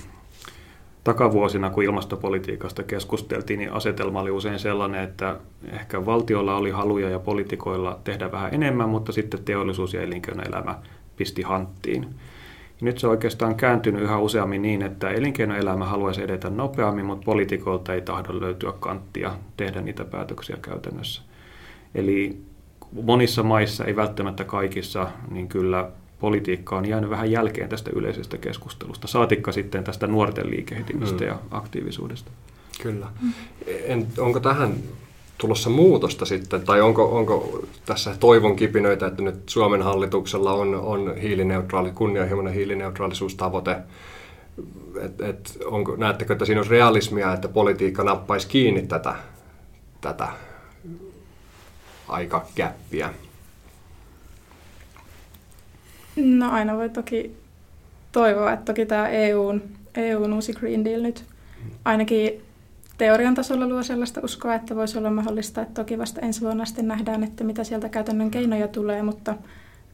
takavuosina, 1.04 1.70
kun 1.70 1.84
ilmastopolitiikasta 1.84 2.84
keskusteltiin, 2.84 3.60
niin 3.60 3.74
asetelma 3.74 4.22
oli 4.22 4.32
usein 4.32 4.60
sellainen, 4.60 5.04
että 5.04 5.36
ehkä 5.72 6.06
valtiolla 6.06 6.56
oli 6.56 6.72
haluja 6.72 7.10
ja 7.10 7.20
poliitikoilla 7.20 8.00
tehdä 8.04 8.32
vähän 8.32 8.54
enemmän, 8.54 8.90
mutta 8.90 9.12
sitten 9.12 9.44
teollisuus 9.44 9.94
ja 9.94 10.02
elinkeinoelämä 10.02 10.80
pisti 11.18 11.42
hanttiin. 11.42 12.16
Nyt 12.82 12.98
se 12.98 13.08
on 13.08 13.12
oikeastaan 13.12 13.56
kääntynyt 13.56 14.02
yhä 14.02 14.18
useammin 14.18 14.62
niin, 14.62 14.82
että 14.82 15.10
elinkeinoelämä 15.10 15.86
haluaisi 15.86 16.24
edetä 16.24 16.50
nopeammin, 16.50 17.06
mutta 17.06 17.26
poliitikolta 17.26 17.94
ei 17.94 18.02
tahdo 18.02 18.42
löytyä 18.42 18.74
kanttia 18.80 19.36
tehdä 19.58 19.82
niitä 19.82 20.06
päätöksiä 20.06 20.58
käytännössä. 20.62 21.22
Eli 21.96 22.42
monissa 23.04 23.44
maissa, 23.44 23.86
ei 23.86 23.96
välttämättä 23.96 24.44
kaikissa, 24.44 25.08
niin 25.32 25.48
kyllä 25.48 25.90
politiikka 26.20 26.78
on 26.78 26.86
jäänyt 26.86 27.10
vähän 27.10 27.32
jälkeen 27.32 27.70
tästä 27.70 27.92
yleisestä 27.96 28.38
keskustelusta, 28.38 29.08
saatikka 29.08 29.52
sitten 29.52 29.84
tästä 29.84 30.08
nuorten 30.08 30.50
liikehdimistä 30.50 31.22
mm. 31.22 31.28
ja 31.28 31.40
aktiivisuudesta. 31.52 32.32
Kyllä. 32.82 33.08
En, 33.86 34.08
onko 34.18 34.40
tähän 34.40 34.74
tulossa 35.40 35.70
muutosta 35.70 36.26
sitten, 36.26 36.62
tai 36.62 36.82
onko, 36.82 37.18
onko 37.18 37.66
tässä 37.86 38.16
toivon 38.20 38.56
kipinöitä, 38.56 39.08
että 39.08 39.22
nyt 39.22 39.50
Suomen 39.50 39.82
hallituksella 39.82 40.54
on, 40.54 40.76
on 40.76 41.16
hiilineutraali, 41.16 41.92
kunnianhimoinen 41.92 42.54
hiilineutraalisuustavoite, 42.54 43.76
et, 45.02 45.22
et 45.22 45.58
onko, 45.66 45.96
näettekö, 45.96 46.34
että 46.34 46.46
siinä 46.46 46.62
on 46.62 46.68
realismia, 46.68 47.34
että 47.34 47.48
politiikka 47.48 48.04
nappaisi 48.04 48.48
kiinni 48.48 48.82
tätä, 48.82 49.16
tätä 50.02 50.28
aikakäppiä? 52.08 53.14
No 56.16 56.52
aina 56.52 56.78
voi 56.78 56.90
toki 56.90 57.36
toivoa, 58.12 58.52
että 58.52 58.66
toki 58.66 58.86
tämä 58.86 59.08
EUn, 59.08 59.62
EUn 59.96 60.34
uusi 60.34 60.54
Green 60.54 60.86
Deal 60.86 61.02
nyt 61.02 61.24
ainakin 61.86 62.49
teorian 63.00 63.36
tasolla 63.36 63.68
luo 63.68 63.84
sellaista 63.84 64.22
uskoa, 64.24 64.56
että 64.56 64.76
voisi 64.76 64.98
olla 64.98 65.10
mahdollista, 65.10 65.62
että 65.62 65.82
toki 65.82 65.98
vasta 65.98 66.22
ensi 66.22 66.42
vuonna 66.42 66.66
sitten 66.66 66.88
nähdään, 66.88 67.24
että 67.24 67.44
mitä 67.44 67.64
sieltä 67.64 67.90
käytännön 67.90 68.32
keinoja 68.32 68.68
tulee, 68.68 69.04
mutta 69.04 69.36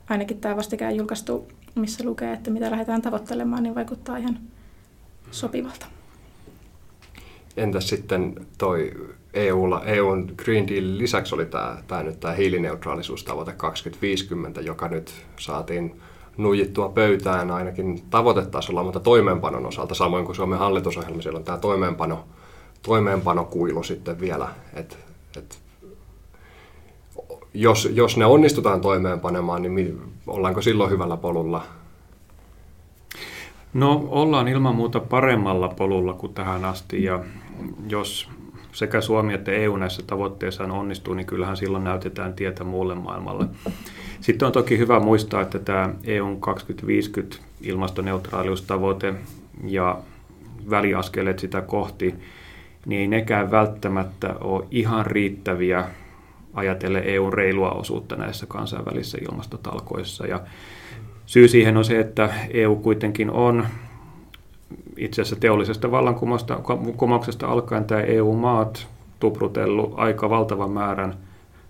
ainakin 0.10 0.42
tämä 0.42 0.56
vastikään 0.56 0.96
julkaistu, 0.96 1.48
missä 1.76 2.04
lukee, 2.04 2.34
että 2.34 2.52
mitä 2.52 2.72
lähdetään 2.72 3.02
tavoittelemaan, 3.02 3.64
niin 3.64 3.76
vaikuttaa 3.76 4.18
ihan 4.18 4.40
sopivalta. 5.32 5.86
Entäs 7.58 7.90
sitten 7.90 8.36
toi 8.58 8.92
EUlla, 9.34 9.84
EUn 9.86 10.34
Green 10.38 10.68
Deal 10.68 10.98
lisäksi 10.98 11.36
oli 11.36 11.46
tämä, 11.46 11.78
tämä 11.88 12.04
nyt 12.04 12.20
tämä 12.20 12.34
hiilineutraalisuustavoite 12.34 13.54
2050, 13.54 14.62
joka 14.62 14.88
nyt 14.88 15.14
saatiin 15.40 16.02
nuijittua 16.38 16.90
pöytään 16.90 17.52
ainakin 17.52 18.04
tavoitetasolla, 18.10 18.84
mutta 18.84 19.00
toimeenpanon 19.00 19.66
osalta, 19.66 19.96
samoin 19.96 20.26
kuin 20.26 20.36
Suomen 20.36 20.60
hallitusohjelma, 20.60 21.22
siellä 21.22 21.38
on 21.38 21.44
tämä 21.44 21.58
toimeenpano, 21.58 22.26
toimeenpanokuilu 22.86 23.84
sitten 23.84 24.20
vielä, 24.20 24.48
että 24.74 24.96
et, 25.38 25.60
jos, 27.54 27.90
jos 27.94 28.18
ne 28.18 28.26
onnistutaan 28.26 28.82
toimeenpanemaan, 28.82 29.62
niin 29.62 30.02
ollaanko 30.28 30.62
silloin 30.62 30.92
hyvällä 30.92 31.18
polulla? 31.18 31.64
No 33.74 34.08
ollaan 34.10 34.48
ilman 34.48 34.76
muuta 34.76 35.00
paremmalla 35.00 35.68
polulla 35.68 36.14
kuin 36.14 36.34
tähän 36.34 36.66
asti 36.66 37.04
ja 37.04 37.20
jos 37.88 38.30
sekä 38.72 39.02
Suomi 39.02 39.34
että 39.34 39.52
EU 39.52 39.78
näissä 39.78 40.04
tavoitteissa 40.08 40.64
onnistuu, 40.64 41.14
niin 41.14 41.26
kyllähän 41.26 41.58
silloin 41.58 41.84
näytetään 41.84 42.34
tietä 42.34 42.64
muulle 42.64 42.96
maailmalle. 42.96 43.46
Sitten 44.22 44.46
on 44.46 44.52
toki 44.52 44.78
hyvä 44.78 45.00
muistaa, 45.00 45.42
että 45.42 45.60
tämä 45.60 45.90
EUn 46.04 46.42
2050 46.42 47.38
ilmastoneutraaliustavoite 47.62 49.14
ja 49.64 49.98
väliaskeleet 50.70 51.40
sitä 51.40 51.62
kohti, 51.62 52.16
niin 52.86 53.02
ei 53.02 53.08
nekään 53.08 53.52
välttämättä 53.52 54.36
ole 54.42 54.66
ihan 54.72 55.06
riittäviä 55.06 55.86
ajatellen 56.54 57.04
EUn 57.04 57.34
reilua 57.34 57.72
osuutta 57.72 58.16
näissä 58.16 58.46
kansainvälisissä 58.46 59.18
ilmastotalkoissa. 59.32 60.28
Ja 60.28 60.40
syy 61.26 61.48
siihen 61.48 61.78
on 61.78 61.86
se, 61.86 62.00
että 62.00 62.30
EU 62.54 62.76
kuitenkin 62.76 63.30
on 63.30 63.66
itse 64.98 65.22
asiassa 65.22 65.36
teollisesta 65.36 65.92
vallankumouksesta 65.92 67.48
alkaen 67.48 67.86
tämä 67.86 68.02
EU-maat 68.02 68.88
tuprutellut 69.20 69.94
aika 69.98 70.30
valtavan 70.30 70.72
määrän 70.72 71.14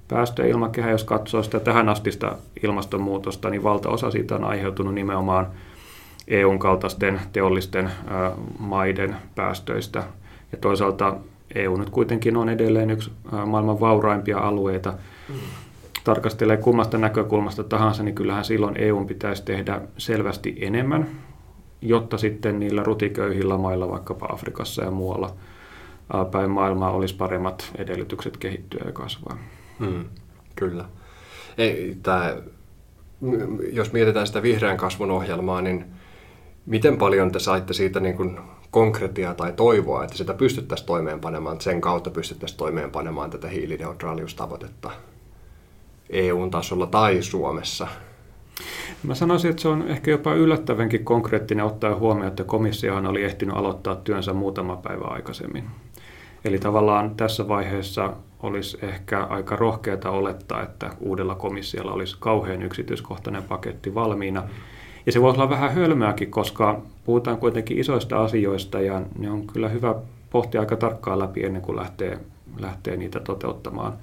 päästöjä 0.07 0.50
ilmakehään. 0.50 0.91
Jos 0.91 1.03
katsoo 1.03 1.43
sitä 1.43 1.60
tähän 1.60 1.89
astista 1.89 2.36
ilmastonmuutosta, 2.63 3.50
niin 3.50 3.63
valtaosa 3.63 4.12
siitä 4.12 4.36
on 4.36 4.43
aiheutunut 4.43 4.93
nimenomaan 4.93 5.48
EUn 6.27 6.60
kaltaisten 6.60 7.22
teollisten 7.34 7.91
maiden 8.60 9.15
päästöistä. 9.36 10.03
Ja 10.55 10.59
toisaalta 10.62 11.17
EU 11.55 11.77
nyt 11.77 11.89
kuitenkin 11.89 12.38
on 12.38 12.50
edelleen 12.50 12.89
yksi 12.89 13.12
maailman 13.45 13.79
vauraimpia 13.79 14.38
alueita. 14.38 14.93
Mm. 15.29 15.35
Tarkastelee 16.03 16.57
kummasta 16.57 16.97
näkökulmasta 16.97 17.63
tahansa, 17.63 18.03
niin 18.03 18.15
kyllähän 18.15 18.45
silloin 18.45 18.75
EU 18.77 19.05
pitäisi 19.05 19.43
tehdä 19.43 19.81
selvästi 19.97 20.55
enemmän 20.62 21.07
jotta 21.81 22.17
sitten 22.17 22.59
niillä 22.59 22.83
rutiköyhillä 22.83 23.57
mailla, 23.57 23.89
vaikkapa 23.89 24.27
Afrikassa 24.31 24.83
ja 24.83 24.91
muualla 24.91 25.35
päin 26.31 26.51
maailmaa, 26.51 26.91
olisi 26.91 27.15
paremmat 27.15 27.71
edellytykset 27.77 28.38
kehittyä 28.38 28.81
ja 28.85 28.91
kasvaa. 28.91 29.38
Hmm, 29.79 30.05
kyllä. 30.55 30.85
Ei, 31.57 31.97
tää, 32.03 32.38
jos 33.71 33.93
mietitään 33.93 34.27
sitä 34.27 34.41
vihreän 34.41 34.77
kasvun 34.77 35.12
ohjelmaa, 35.12 35.62
niin 35.62 35.85
miten 36.65 36.97
paljon 36.97 37.31
te 37.31 37.39
saitte 37.39 37.74
siitä 37.74 38.00
niin 38.00 38.17
kuin 38.17 38.39
konkretiaa 38.75 39.34
tai 39.34 39.53
toivoa, 39.53 40.03
että 40.03 40.17
sitä 40.17 40.34
pystyttäisiin 40.34 40.88
toimeenpanemaan, 40.88 41.62
sen 41.62 41.82
kautta 41.82 42.10
pystyttäisiin 42.10 42.58
toimeenpanemaan 42.58 43.29
tätä 43.29 43.48
hiilineutraaliustavoitetta 43.48 44.91
EU-tasolla 46.10 46.88
tai 46.88 47.22
Suomessa? 47.22 47.88
Mä 49.03 49.15
sanoisin, 49.15 49.50
että 49.50 49.62
se 49.62 49.67
on 49.67 49.88
ehkä 49.88 50.12
jopa 50.12 50.34
yllättävänkin 50.34 51.05
konkreettinen 51.05 51.65
ottaa 51.65 51.96
huomioon, 51.96 52.27
että 52.27 52.44
komissiohan 52.44 53.05
oli 53.05 53.24
ehtinyt 53.24 53.55
aloittaa 53.55 53.96
työnsä 53.96 54.34
muutama 54.34 54.75
päivä 54.75 55.05
aikaisemmin. 55.05 55.63
Eli 56.46 56.60
tavallaan 56.60 57.15
tässä 57.15 57.48
vaiheessa 57.48 58.13
olisi 58.44 58.77
ehkä 58.82 59.24
aika 59.24 59.55
rohkeata 59.55 60.10
olettaa, 60.10 60.63
että 60.63 60.89
uudella 61.00 61.36
komissiolla 61.36 61.94
olisi 61.94 62.15
kauhean 62.20 62.62
yksityiskohtainen 62.62 63.44
paketti 63.44 63.96
valmiina. 63.96 64.44
Ja 65.05 65.12
se 65.12 65.21
voisi 65.21 65.39
olla 65.39 65.50
vähän 65.50 65.74
hölmöäkin, 65.74 66.31
koska 66.31 66.81
puhutaan 67.05 67.38
kuitenkin 67.38 67.79
isoista 67.79 68.24
asioista 68.24 68.81
ja 68.81 69.01
ne 69.17 69.31
on 69.31 69.47
kyllä 69.47 69.69
hyvä 69.69 69.95
pohtia 70.29 70.62
aika 70.62 70.75
tarkkaan 70.75 71.19
läpi 71.19 71.43
ennen 71.43 71.62
kuin 71.62 71.75
lähtee, 71.75 72.19
lähtee 72.59 72.97
niitä 72.97 73.19
toteuttamaan. 73.19 73.93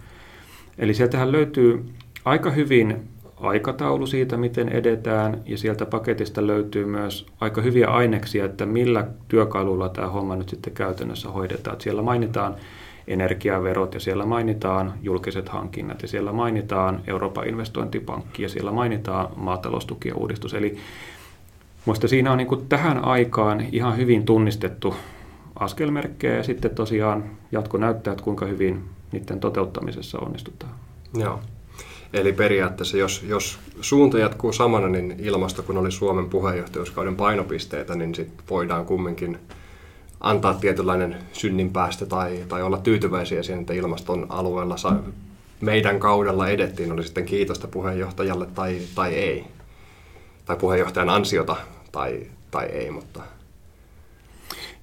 Eli 0.78 0.94
sieltähän 0.94 1.32
löytyy 1.32 1.85
aika 2.25 2.50
hyvin 2.50 3.09
aikataulu 3.37 4.06
siitä, 4.06 4.37
miten 4.37 4.68
edetään, 4.68 5.42
ja 5.47 5.59
sieltä 5.59 5.87
paketista 5.87 6.47
löytyy 6.47 6.85
myös 6.85 7.26
aika 7.40 7.61
hyviä 7.61 7.88
aineksia, 7.88 8.44
että 8.44 8.66
millä 8.66 9.06
työkalulla 9.28 9.88
tämä 9.88 10.09
homma 10.09 10.37
nyt 10.37 10.49
sitten 10.49 10.73
käytännössä 10.73 11.28
hoidetaan. 11.28 11.80
Siellä 11.80 12.02
mainitaan 12.02 12.54
energiaverot, 13.06 13.94
ja 13.94 14.00
siellä 14.00 14.26
mainitaan 14.26 14.94
julkiset 15.02 15.49
hankinnat, 15.49 16.02
ja 16.02 16.09
siellä 16.09 16.32
mainitaan 16.32 17.00
Euroopan 17.06 17.49
investointipankki, 17.49 18.42
ja 18.42 18.49
siellä 18.49 18.73
mainitaan 18.73 19.28
maataloustukien 19.37 20.16
uudistus. 20.16 20.54
Eli 20.54 20.78
Minusta 21.87 22.09
siinä 22.09 22.32
on 22.32 22.38
niin 22.38 22.66
tähän 22.68 23.04
aikaan 23.04 23.66
ihan 23.73 23.97
hyvin 23.97 24.25
tunnistettu 24.25 24.94
askelmerkkejä 25.54 26.37
ja 26.37 26.42
sitten 26.42 26.75
tosiaan 26.75 27.25
jatko 27.52 27.78
näyttää, 27.78 28.12
että 28.12 28.25
kuinka 28.25 28.47
hyvin 28.47 28.85
niiden 29.12 29.40
toteuttamisessa 29.40 30.18
onnistutaan. 30.18 30.73
Joo. 31.18 31.40
Eli 32.12 32.32
periaatteessa, 32.32 32.97
jos, 32.97 33.25
jos 33.28 33.59
suunta 33.80 34.18
jatkuu 34.18 34.52
samana, 34.52 34.88
niin 34.88 35.16
ilmasto, 35.18 35.62
kun 35.62 35.78
oli 35.78 35.90
Suomen 35.90 36.30
puheenjohtajuuskauden 36.30 37.16
painopisteitä, 37.16 37.94
niin 37.94 38.14
sit 38.14 38.32
voidaan 38.50 38.87
kumminkin 38.87 39.38
antaa 40.23 40.55
tietynlainen 40.55 41.17
synninpäästö 41.33 42.07
tai, 42.07 42.45
tai 42.49 42.62
olla 42.62 42.79
tyytyväisiä 42.79 43.43
siihen, 43.43 43.61
että 43.61 43.73
ilmaston 43.73 44.26
alueella 44.29 44.76
sa, 44.76 44.97
meidän 45.61 46.00
kaudella 46.00 46.49
edettiin, 46.49 46.93
oli 46.93 47.05
sitten 47.05 47.25
kiitosta 47.25 47.69
puheenjohtajalle 47.69 48.47
tai, 48.47 48.79
tai 48.95 49.14
ei. 49.14 49.45
Tai 50.45 50.57
puheenjohtajan 50.57 51.09
ansiota 51.09 51.57
tai, 51.93 52.26
tai 52.50 52.67
ei, 52.67 52.91
mutta... 52.91 53.21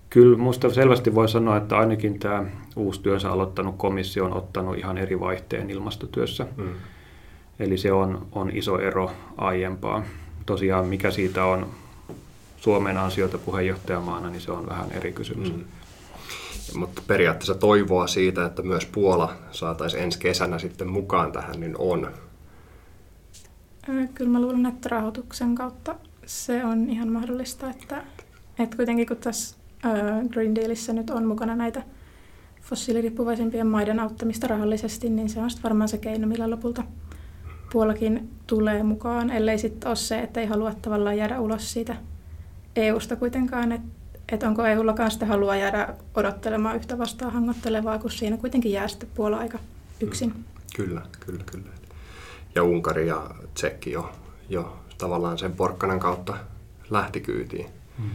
Kyllä 0.09 0.37
minusta 0.37 0.69
selvästi 0.69 1.15
voi 1.15 1.29
sanoa, 1.29 1.57
että 1.57 1.77
ainakin 1.77 2.19
tämä 2.19 2.45
uusi 2.75 3.01
työnsä 3.01 3.31
aloittanut 3.31 3.75
komissio 3.77 4.25
on 4.25 4.33
ottanut 4.33 4.77
ihan 4.77 4.97
eri 4.97 5.19
vaihteen 5.19 5.69
ilmastotyössä. 5.69 6.47
Mm 6.57 6.73
Eli 7.59 7.77
se 7.77 7.91
on, 7.91 8.27
on 8.31 8.51
iso 8.53 8.79
ero 8.79 9.11
aiempaan. 9.37 10.03
Tosiaan 10.45 10.87
mikä 10.87 11.11
siitä 11.11 11.45
on 11.45 11.67
Suomen 12.59 12.97
ansiota 12.97 13.37
puheenjohtajamaana, 13.37 14.29
niin 14.29 14.41
se 14.41 14.51
on 14.51 14.69
vähän 14.69 14.91
eri 14.91 15.11
kysymys. 15.11 15.53
Mm. 15.53 15.63
Mutta 16.75 17.01
periaatteessa 17.07 17.55
toivoa 17.55 18.07
siitä, 18.07 18.45
että 18.45 18.61
myös 18.61 18.85
Puola 18.85 19.33
saataisiin 19.51 20.03
ensi 20.03 20.19
kesänä 20.19 20.59
sitten 20.59 20.87
mukaan 20.87 21.31
tähän, 21.31 21.59
niin 21.59 21.75
on. 21.77 22.11
Kyllä 24.13 24.31
mä 24.31 24.41
luulen, 24.41 24.65
että 24.65 24.89
rahoituksen 24.89 25.55
kautta 25.55 25.95
se 26.25 26.65
on 26.65 26.89
ihan 26.89 27.09
mahdollista, 27.09 27.69
että, 27.69 28.03
että 28.59 28.77
kuitenkin 28.77 29.07
kun 29.07 29.17
tässä 29.17 29.57
Green 30.29 30.55
Dealissa 30.55 30.93
nyt 30.93 31.09
on 31.09 31.25
mukana 31.25 31.55
näitä 31.55 31.83
fossiiliriippuvaisempien 32.61 33.67
maiden 33.67 33.99
auttamista 33.99 34.47
rahallisesti, 34.47 35.09
niin 35.09 35.29
se 35.29 35.39
on 35.39 35.49
sitten 35.49 35.63
varmaan 35.63 35.89
se 35.89 35.97
keino, 35.97 36.27
millä 36.27 36.49
lopulta 36.49 36.83
Puolakin 37.71 38.29
tulee 38.47 38.83
mukaan, 38.83 39.29
ellei 39.29 39.57
sitten 39.57 39.87
ole 39.87 39.95
se, 39.95 40.19
että 40.19 40.39
ei 40.39 40.45
halua 40.45 40.73
tavallaan 40.81 41.17
jäädä 41.17 41.39
ulos 41.39 41.73
siitä 41.73 41.95
EUsta 42.79 43.15
kuitenkaan, 43.15 43.71
että 43.71 43.87
et 44.31 44.43
onko 44.43 44.65
EUllakaan 44.65 45.11
sitä 45.11 45.25
halua 45.25 45.55
jäädä 45.55 45.93
odottelemaan 46.15 46.75
yhtä 46.75 46.97
vastaan 46.97 47.33
hangottelevaa, 47.33 47.99
kun 47.99 48.11
siinä 48.11 48.37
kuitenkin 48.37 48.71
jää 48.71 48.87
sitten 48.87 49.09
Puola 49.15 49.37
aika 49.37 49.59
yksin. 50.01 50.29
Mm. 50.29 50.43
Kyllä, 50.75 51.01
kyllä, 51.19 51.43
kyllä. 51.51 51.69
Ja 52.55 52.63
Unkari 52.63 53.07
ja 53.07 53.29
Tsekki 53.53 53.91
jo, 53.91 54.11
jo 54.49 54.77
tavallaan 54.97 55.37
sen 55.37 55.53
porkkanan 55.53 55.99
kautta 55.99 56.37
lähti 56.89 57.19
kyytiin. 57.21 57.65
Mm. 57.97 58.09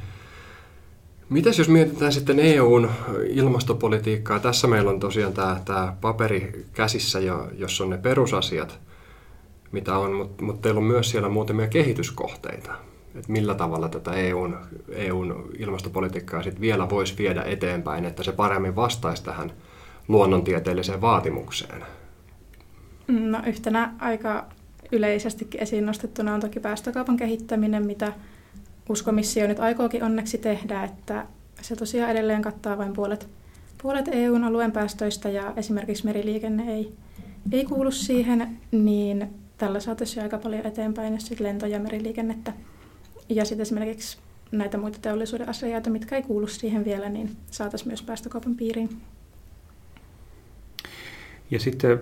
Mitäs 1.29 1.59
jos 1.59 1.69
mietitään 1.69 2.13
sitten 2.13 2.41
EUn 2.41 2.91
ilmastopolitiikkaa? 3.29 4.41
Tässä 4.41 4.67
meillä 4.67 4.91
on 4.91 5.01
tosiaan 5.01 5.33
tämä, 5.33 5.61
tämä 5.65 5.97
paperi 6.01 6.67
käsissä, 6.73 7.21
jo, 7.21 7.49
jossa 7.59 7.85
on 7.85 7.91
ne 7.91 7.99
perusasiat, 7.99 8.79
mitä 9.73 9.99
on, 9.99 10.13
mutta, 10.13 10.45
mutta 10.45 10.63
teillä 10.63 10.79
on 10.79 10.85
myös 10.85 11.11
siellä 11.11 11.29
muutamia 11.29 11.69
kehityskohteita. 11.69 12.73
Että 13.15 13.33
millä 13.33 13.55
tavalla 13.55 13.89
tätä 13.89 14.13
EUn, 14.13 14.57
EUn 14.89 15.51
ilmastopolitiikkaa 15.59 16.43
sit 16.43 16.61
vielä 16.61 16.91
voisi 16.91 17.19
viedä 17.19 17.43
eteenpäin, 17.43 18.05
että 18.05 18.23
se 18.23 18.33
paremmin 18.33 18.77
vastaisi 18.77 19.25
tähän 19.25 19.53
luonnontieteelliseen 20.09 21.01
vaatimukseen? 21.01 21.85
No 23.09 23.39
yhtenä 23.47 23.95
aika 23.99 24.47
yleisestikin 24.93 25.63
esiin 25.63 25.87
nostettuna 25.87 26.35
on 26.35 26.41
toki 26.41 26.61
päästökaupan 26.61 27.17
kehittäminen, 27.17 27.87
mitä 27.87 28.13
uskomissio 28.89 29.47
nyt 29.47 29.61
aikookin 29.61 30.05
onneksi 30.05 30.39
tehdä, 30.39 30.85
että 30.85 31.27
se 31.63 31.77
tosiaan 31.77 32.11
edelleen 32.11 32.43
kattaa 32.43 32.79
vain 32.79 32.93
puolet, 32.93 33.29
puolet 33.83 34.09
EUn 34.13 34.45
alueen 34.45 34.73
päästöistä 34.73 35.29
ja 35.29 35.53
esimerkiksi 35.57 36.05
meriliikenne 36.05 36.75
ei, 36.75 36.95
ei 37.53 37.65
kuulu 37.65 37.91
siihen, 37.91 38.59
niin 38.71 39.31
tällä 39.59 39.81
saataisiin 39.81 40.23
aika 40.23 40.39
paljon 40.39 40.67
eteenpäin, 40.67 41.15
jos 41.15 41.27
sitten 41.27 41.47
lento- 41.47 41.67
ja 41.67 41.81
meriliikennettä 41.81 42.53
ja 43.29 43.45
sitten 43.45 43.63
esimerkiksi 43.63 44.19
näitä 44.53 44.79
muita 44.79 44.99
teollisuuden 45.03 45.49
asioita, 45.49 45.91
mitkä 45.91 46.17
ei 46.17 46.23
kuulu 46.23 46.47
siihen 46.47 46.85
vielä, 46.85 47.09
niin 47.09 47.37
saataisiin 47.51 47.89
myös 47.89 48.03
päästökaupan 48.03 48.55
piiriin. 48.55 49.01
Ja 51.51 51.61
sitten 51.61 52.01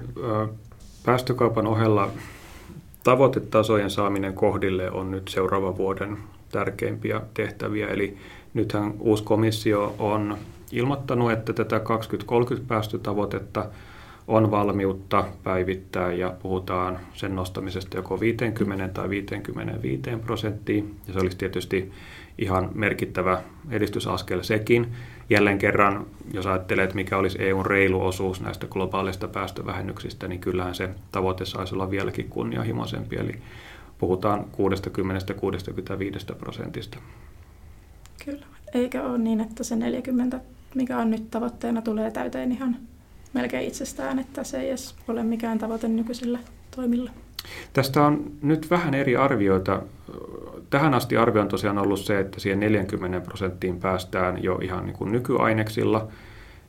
päästökaupan 1.05 1.67
ohella 1.67 2.11
tavoitetasojen 3.05 3.91
saaminen 3.91 4.35
kohdille 4.35 4.91
on 4.91 5.11
nyt 5.11 5.29
seuraavan 5.29 5.77
vuoden 5.77 6.19
tärkeimpiä 6.53 7.21
tehtäviä. 7.35 7.89
Eli 7.89 8.17
nythän 8.55 8.95
uusi 8.99 9.25
komissio 9.25 9.95
on 9.99 10.39
ilmoittanut, 10.73 11.33
että 11.33 11.53
tätä 11.53 11.81
2030 11.81 12.69
päästötavoitetta 12.69 13.67
on 14.33 14.51
valmiutta 14.51 15.25
päivittää 15.43 16.13
ja 16.13 16.35
puhutaan 16.43 16.99
sen 17.15 17.37
nostamisesta 17.37 17.97
joko 17.97 18.21
50 18.21 18.89
tai 18.89 19.09
55 19.09 20.03
prosenttiin. 20.25 20.97
Ja 21.07 21.13
se 21.13 21.19
olisi 21.19 21.37
tietysti 21.37 21.93
ihan 22.39 22.71
merkittävä 22.75 23.43
edistysaskel 23.71 24.43
sekin. 24.43 24.93
Jälleen 25.31 25.59
kerran, 25.59 26.07
jos 26.33 26.47
ajattelee, 26.47 26.85
että 26.85 26.97
mikä 26.97 27.19
olisi 27.19 27.43
EUn 27.43 27.67
reilu 27.67 28.07
osuus 28.07 28.41
näistä 28.41 28.67
globaaleista 28.67 29.29
päästövähennyksistä, 29.29 30.29
niin 30.29 30.41
kyllähän 30.41 30.75
se 30.75 30.89
tavoite 31.13 31.45
saisi 31.45 31.75
olla 31.75 31.91
vieläkin 31.91 32.29
kunnianhimoisempi. 32.29 33.17
Eli 33.17 33.35
puhutaan 33.99 34.45
60-65 36.33 36.35
prosentista. 36.35 36.99
Kyllä. 38.25 38.47
Eikä 38.75 39.03
ole 39.03 39.19
niin, 39.19 39.41
että 39.41 39.65
se 39.65 39.77
40, 39.77 40.41
mikä 40.75 40.99
on 40.99 41.11
nyt 41.11 41.31
tavoitteena, 41.31 41.83
tulee 41.83 42.11
täyteen 42.11 42.53
ihan 42.53 42.77
melkein 43.33 43.69
itsestään, 43.69 44.19
että 44.19 44.45
se 44.45 44.61
ei 44.61 44.69
edes 44.69 44.95
ole 45.09 45.23
mikään 45.23 45.59
tavoite 45.59 45.89
nykyisillä 45.89 46.39
toimilla. 46.77 47.11
Tästä 47.73 48.03
on 48.03 48.33
nyt 48.43 48.71
vähän 48.71 48.95
eri 48.95 49.17
arvioita. 49.17 49.83
Tähän 50.71 50.95
asti 50.95 51.17
arvio 51.17 51.43
on 51.43 51.49
tosiaan 51.49 51.79
ollut 51.79 52.01
se, 52.01 52.19
että 52.19 52.41
siihen 52.41 52.61
40 52.61 53.21
prosenttiin 53.21 53.81
päästään 53.81 54.43
jo 54.43 54.59
ihan 54.63 54.87
niin 54.87 54.97
kuin 54.97 55.13
nykyaineksilla, 55.13 56.09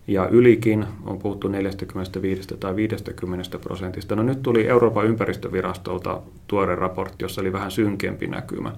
ja 0.08 0.28
ylikin 0.28 0.86
on 1.06 1.20
puhuttu 1.20 1.48
45 1.48 2.58
tai 2.60 2.76
50 2.76 3.60
prosentista. 3.60 4.16
No 4.16 4.24
nyt 4.24 4.42
tuli 4.42 4.68
Euroopan 4.68 5.06
ympäristövirastolta 5.06 6.22
tuore 6.48 6.76
raportti, 6.76 7.24
jossa 7.24 7.42
oli 7.42 7.54
vähän 7.54 7.72
synkempi 7.72 8.28
näkymä. 8.28 8.74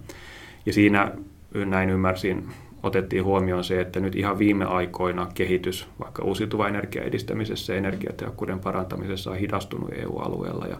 Ja 0.65 0.73
siinä 0.73 1.11
näin 1.65 1.89
ymmärsin, 1.89 2.47
otettiin 2.85 3.23
huomioon 3.23 3.63
se, 3.63 3.81
että 3.81 3.99
nyt 3.99 4.15
ihan 4.15 4.39
viime 4.39 4.65
aikoina 4.65 5.27
kehitys 5.33 5.87
vaikka 5.99 6.23
uusiutuvan 6.23 6.69
energian 6.69 7.05
edistämisessä 7.05 7.73
ja 7.73 7.77
energiatehokkuuden 7.77 8.59
parantamisessa 8.59 9.31
on 9.31 9.37
hidastunut 9.37 9.89
EU-alueella 9.93 10.67
ja 10.67 10.77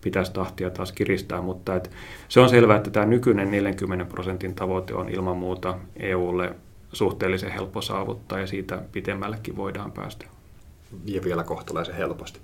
pitäisi 0.00 0.32
tahtia 0.32 0.70
taas 0.70 0.92
kiristää, 0.92 1.42
mutta 1.42 1.76
et 1.76 1.90
se 2.28 2.40
on 2.40 2.48
selvää, 2.48 2.76
että 2.76 2.90
tämä 2.90 3.06
nykyinen 3.06 3.50
40 3.50 4.04
prosentin 4.04 4.54
tavoite 4.54 4.94
on 4.94 5.08
ilman 5.08 5.36
muuta 5.36 5.78
EUlle 5.96 6.54
suhteellisen 6.92 7.52
helppo 7.52 7.82
saavuttaa 7.82 8.38
ja 8.38 8.46
siitä 8.46 8.82
pitemmällekin 8.92 9.56
voidaan 9.56 9.92
päästä. 9.92 10.26
Ja 11.04 11.24
vielä 11.24 11.44
kohtalaisen 11.44 11.94
helposti. 11.94 12.40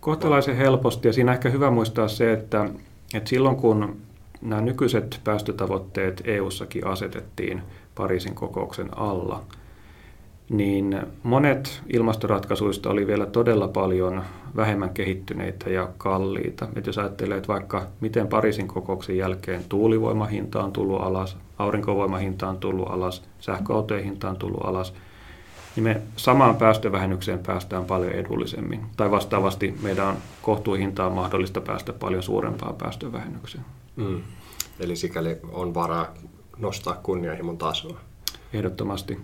Kohtalaisen 0.00 0.56
helposti 0.56 1.08
ja 1.08 1.12
siinä 1.12 1.32
ehkä 1.32 1.50
hyvä 1.50 1.70
muistaa 1.70 2.08
se, 2.08 2.32
että, 2.32 2.68
että 3.14 3.30
silloin 3.30 3.56
kun 3.56 3.96
nämä 4.42 4.60
nykyiset 4.60 5.20
päästötavoitteet 5.24 6.22
EU-sakin 6.24 6.86
asetettiin 6.86 7.62
Pariisin 7.94 8.34
kokouksen 8.34 8.98
alla, 8.98 9.42
niin 10.50 11.02
monet 11.22 11.82
ilmastoratkaisuista 11.92 12.90
oli 12.90 13.06
vielä 13.06 13.26
todella 13.26 13.68
paljon 13.68 14.22
vähemmän 14.56 14.90
kehittyneitä 14.90 15.70
ja 15.70 15.88
kalliita. 15.98 16.68
Et 16.76 16.86
jos 16.86 16.98
ajattelee, 16.98 17.36
että 17.36 17.52
vaikka 17.52 17.86
miten 18.00 18.28
Pariisin 18.28 18.68
kokouksen 18.68 19.16
jälkeen 19.16 19.64
tuulivoimahinta 19.68 20.64
on 20.64 20.72
tullut 20.72 21.02
alas, 21.02 21.36
aurinkovoimahinta 21.58 22.48
on 22.48 22.58
tullut 22.58 22.90
alas, 22.90 23.22
sähköautojen 23.40 24.04
hinta 24.04 24.30
on 24.30 24.36
tullut 24.36 24.64
alas, 24.64 24.94
niin 25.76 25.84
me 25.84 26.02
samaan 26.16 26.56
päästövähennykseen 26.56 27.38
päästään 27.38 27.84
paljon 27.84 28.12
edullisemmin. 28.12 28.80
Tai 28.96 29.10
vastaavasti 29.10 29.74
meidän 29.82 30.06
on 30.06 30.16
kohtuuhintaan 30.42 31.12
mahdollista 31.12 31.60
päästä 31.60 31.92
paljon 31.92 32.22
suurempaan 32.22 32.74
päästövähennykseen. 32.74 33.64
Mm. 33.96 34.20
Eli 34.80 34.96
sikäli 34.96 35.38
on 35.52 35.74
varaa 35.74 36.14
nostaa 36.58 37.00
kunnianhimon 37.02 37.58
tasoa. 37.58 38.00
Ehdottomasti. 38.52 39.18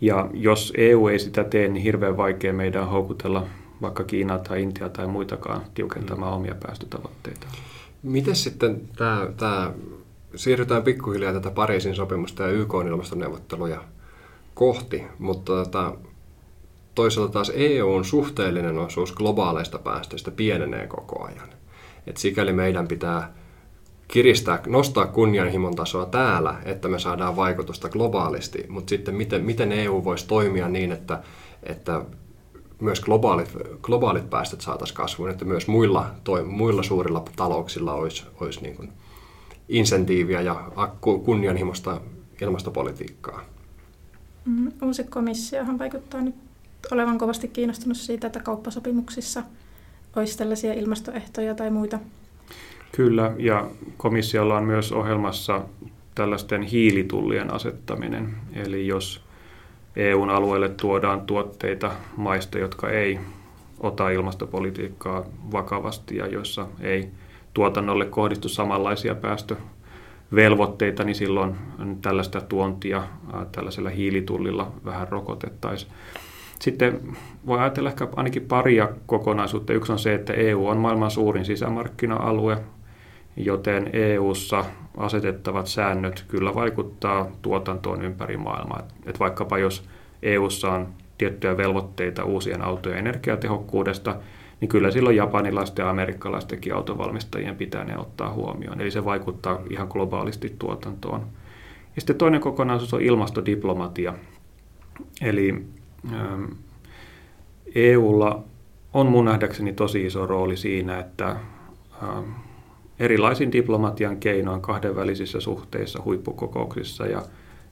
Ja 0.00 0.30
jos 0.34 0.72
EU 0.76 1.08
ei 1.08 1.18
sitä 1.18 1.44
tee, 1.44 1.68
niin 1.68 1.82
hirveän 1.82 2.16
vaikea 2.16 2.52
meidän 2.52 2.88
houkutella 2.88 3.46
vaikka 3.82 4.04
Kiinaa 4.04 4.38
tai 4.38 4.62
Intia 4.62 4.88
tai 4.88 5.06
muitakaan 5.06 5.62
tiukentamaan 5.74 6.32
mm. 6.32 6.36
omia 6.36 6.54
päästötavoitteita. 6.66 7.46
Miten 8.02 8.36
sitten 8.36 8.80
tämä, 8.96 9.28
tämä, 9.36 9.72
siirrytään 10.34 10.82
pikkuhiljaa 10.82 11.32
tätä 11.32 11.50
Pariisin 11.50 11.94
sopimusta 11.94 12.42
ja 12.42 12.48
YK 12.48 12.72
ilmastoneuvotteluja 12.88 13.84
kohti, 14.54 15.04
mutta 15.18 15.52
tota, 15.52 15.94
toisaalta 16.94 17.32
taas 17.32 17.52
EUn 17.54 18.04
suhteellinen 18.04 18.78
osuus 18.78 19.12
globaaleista 19.12 19.78
päästöistä 19.78 20.30
pienenee 20.30 20.86
koko 20.86 21.24
ajan. 21.24 21.48
Et 22.06 22.16
sikäli 22.16 22.52
meidän 22.52 22.88
pitää 22.88 23.34
kiristää, 24.08 24.62
nostaa 24.66 25.06
kunnianhimon 25.06 25.76
tasoa 25.76 26.06
täällä, 26.06 26.54
että 26.64 26.88
me 26.88 26.98
saadaan 26.98 27.36
vaikutusta 27.36 27.88
globaalisti, 27.88 28.66
mutta 28.68 28.90
sitten 28.90 29.14
miten, 29.14 29.44
miten 29.44 29.72
EU 29.72 30.04
voisi 30.04 30.26
toimia 30.26 30.68
niin, 30.68 30.92
että, 30.92 31.22
että 31.62 32.04
myös 32.80 33.00
globaalit, 33.00 33.48
globaalit 33.82 34.30
päästöt 34.30 34.60
saataisiin 34.60 34.96
kasvuun, 34.96 35.30
että 35.30 35.44
myös 35.44 35.68
muilla, 35.68 36.10
toi, 36.24 36.44
muilla 36.44 36.82
suurilla 36.82 37.24
talouksilla 37.36 37.94
olisi, 37.94 38.24
olisi 38.40 38.60
niin 38.62 38.76
kuin 38.76 38.92
insentiiviä 39.68 40.40
ja 40.40 40.70
kunnianhimoista 41.24 42.00
ilmastopolitiikkaa. 42.42 43.44
Mm, 44.44 44.72
uusi 44.82 45.04
komissiohan 45.04 45.78
vaikuttaa 45.78 46.20
nyt 46.20 46.34
olevan 46.92 47.18
kovasti 47.18 47.48
kiinnostunut 47.48 47.96
siitä, 47.96 48.26
että 48.26 48.40
kauppasopimuksissa 48.40 49.42
olisi 50.16 50.38
tällaisia 50.38 50.72
ilmastoehtoja 50.72 51.54
tai 51.54 51.70
muita 51.70 51.98
Kyllä, 52.92 53.32
ja 53.38 53.66
komissiolla 53.96 54.56
on 54.56 54.64
myös 54.64 54.92
ohjelmassa 54.92 55.62
tällaisten 56.14 56.62
hiilitullien 56.62 57.54
asettaminen. 57.54 58.34
Eli 58.52 58.86
jos 58.86 59.20
EUn 59.96 60.30
alueelle 60.30 60.68
tuodaan 60.68 61.20
tuotteita 61.20 61.90
maista, 62.16 62.58
jotka 62.58 62.90
ei 62.90 63.18
ota 63.80 64.10
ilmastopolitiikkaa 64.10 65.24
vakavasti 65.52 66.16
ja 66.16 66.26
joissa 66.26 66.66
ei 66.80 67.08
tuotannolle 67.54 68.04
kohdistu 68.04 68.48
samanlaisia 68.48 69.14
päästövelvoitteita, 69.14 71.04
niin 71.04 71.14
silloin 71.14 71.54
tällaista 72.02 72.40
tuontia 72.40 73.02
tällaisella 73.52 73.90
hiilitullilla 73.90 74.72
vähän 74.84 75.08
rokotettaisiin. 75.08 75.92
Sitten 76.60 77.00
voi 77.46 77.58
ajatella 77.58 77.88
ehkä 77.88 78.08
ainakin 78.16 78.42
paria 78.42 78.88
kokonaisuutta. 79.06 79.72
Yksi 79.72 79.92
on 79.92 79.98
se, 79.98 80.14
että 80.14 80.32
EU 80.32 80.66
on 80.66 80.76
maailman 80.76 81.10
suurin 81.10 81.44
sisämarkkina-alue, 81.44 82.58
joten 83.38 83.90
EU:ssa 83.92 84.64
asetettavat 84.96 85.66
säännöt 85.66 86.24
kyllä 86.28 86.54
vaikuttaa 86.54 87.30
tuotantoon 87.42 88.02
ympäri 88.02 88.36
maailmaa. 88.36 88.88
Et 89.06 89.20
vaikkapa 89.20 89.58
jos 89.58 89.88
EU:ssa 90.22 90.72
on 90.72 90.88
tiettyjä 91.18 91.56
velvoitteita 91.56 92.24
uusien 92.24 92.62
autojen 92.62 92.98
energiatehokkuudesta, 92.98 94.16
niin 94.60 94.68
kyllä 94.68 94.90
silloin 94.90 95.16
japanilaisten 95.16 95.82
ja 95.82 95.90
amerikkalaistenkin 95.90 96.74
autovalmistajien 96.74 97.56
pitää 97.56 97.84
ne 97.84 97.98
ottaa 97.98 98.32
huomioon. 98.32 98.80
Eli 98.80 98.90
se 98.90 99.04
vaikuttaa 99.04 99.60
ihan 99.70 99.88
globaalisti 99.90 100.56
tuotantoon. 100.58 101.20
Ja 101.96 102.00
sitten 102.00 102.16
toinen 102.16 102.40
kokonaisuus 102.40 102.94
on 102.94 103.02
ilmastodiplomatia. 103.02 104.14
Eli 105.20 105.64
ähm, 106.12 106.44
EUlla 107.74 108.44
on 108.92 109.06
mun 109.06 109.24
nähdäkseni 109.24 109.72
tosi 109.72 110.06
iso 110.06 110.26
rooli 110.26 110.56
siinä, 110.56 110.98
että 110.98 111.36
ähm, 112.02 112.30
erilaisin 113.00 113.52
diplomatian 113.52 114.16
keinoin 114.16 114.60
kahdenvälisissä 114.60 115.40
suhteissa, 115.40 116.02
huippukokouksissa 116.04 117.06
ja 117.06 117.22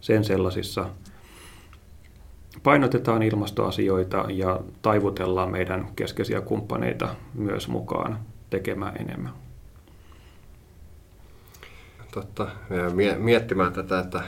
sen 0.00 0.24
sellaisissa 0.24 0.86
painotetaan 2.62 3.22
ilmastoasioita 3.22 4.24
ja 4.28 4.60
taivutellaan 4.82 5.50
meidän 5.50 5.88
keskeisiä 5.96 6.40
kumppaneita 6.40 7.08
myös 7.34 7.68
mukaan 7.68 8.18
tekemään 8.50 8.96
enemmän. 8.96 9.32
Totta. 12.12 12.48
Miettimään 13.18 13.72
tätä, 13.72 13.98
että, 13.98 14.22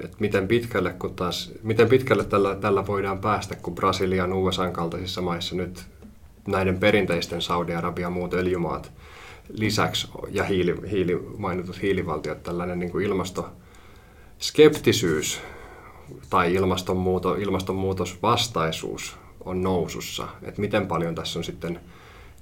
että 0.00 0.16
miten 0.20 0.48
pitkälle, 0.48 0.92
kun 0.92 1.14
taas, 1.14 1.52
miten 1.62 1.88
pitkälle 1.88 2.24
tällä, 2.24 2.54
tällä 2.54 2.86
voidaan 2.86 3.18
päästä, 3.18 3.56
kun 3.56 3.74
Brasilian, 3.74 4.32
USA 4.32 4.70
kaltaisissa 4.70 5.20
maissa 5.20 5.56
nyt 5.56 5.84
näiden 6.48 6.78
perinteisten 6.78 7.42
Saudi-Arabia 7.42 8.06
ja 8.06 8.10
muut 8.10 8.34
öljymaat 8.34 8.92
lisäksi 9.52 10.08
ja 10.30 10.44
hiili, 10.44 10.90
hiili, 10.90 11.18
mainitut 11.38 11.82
hiilivaltiot, 11.82 12.42
tällainen 12.42 12.78
niin 12.78 12.92
kuin 12.92 13.06
ilmastoskeptisyys 13.06 15.40
tai 16.30 16.54
ilmastonmuutos, 16.54 17.38
ilmastonmuutosvastaisuus 17.38 19.16
on 19.44 19.62
nousussa. 19.62 20.28
Että 20.42 20.60
miten 20.60 20.86
paljon 20.86 21.14
tässä 21.14 21.38
on 21.38 21.44
sitten 21.44 21.80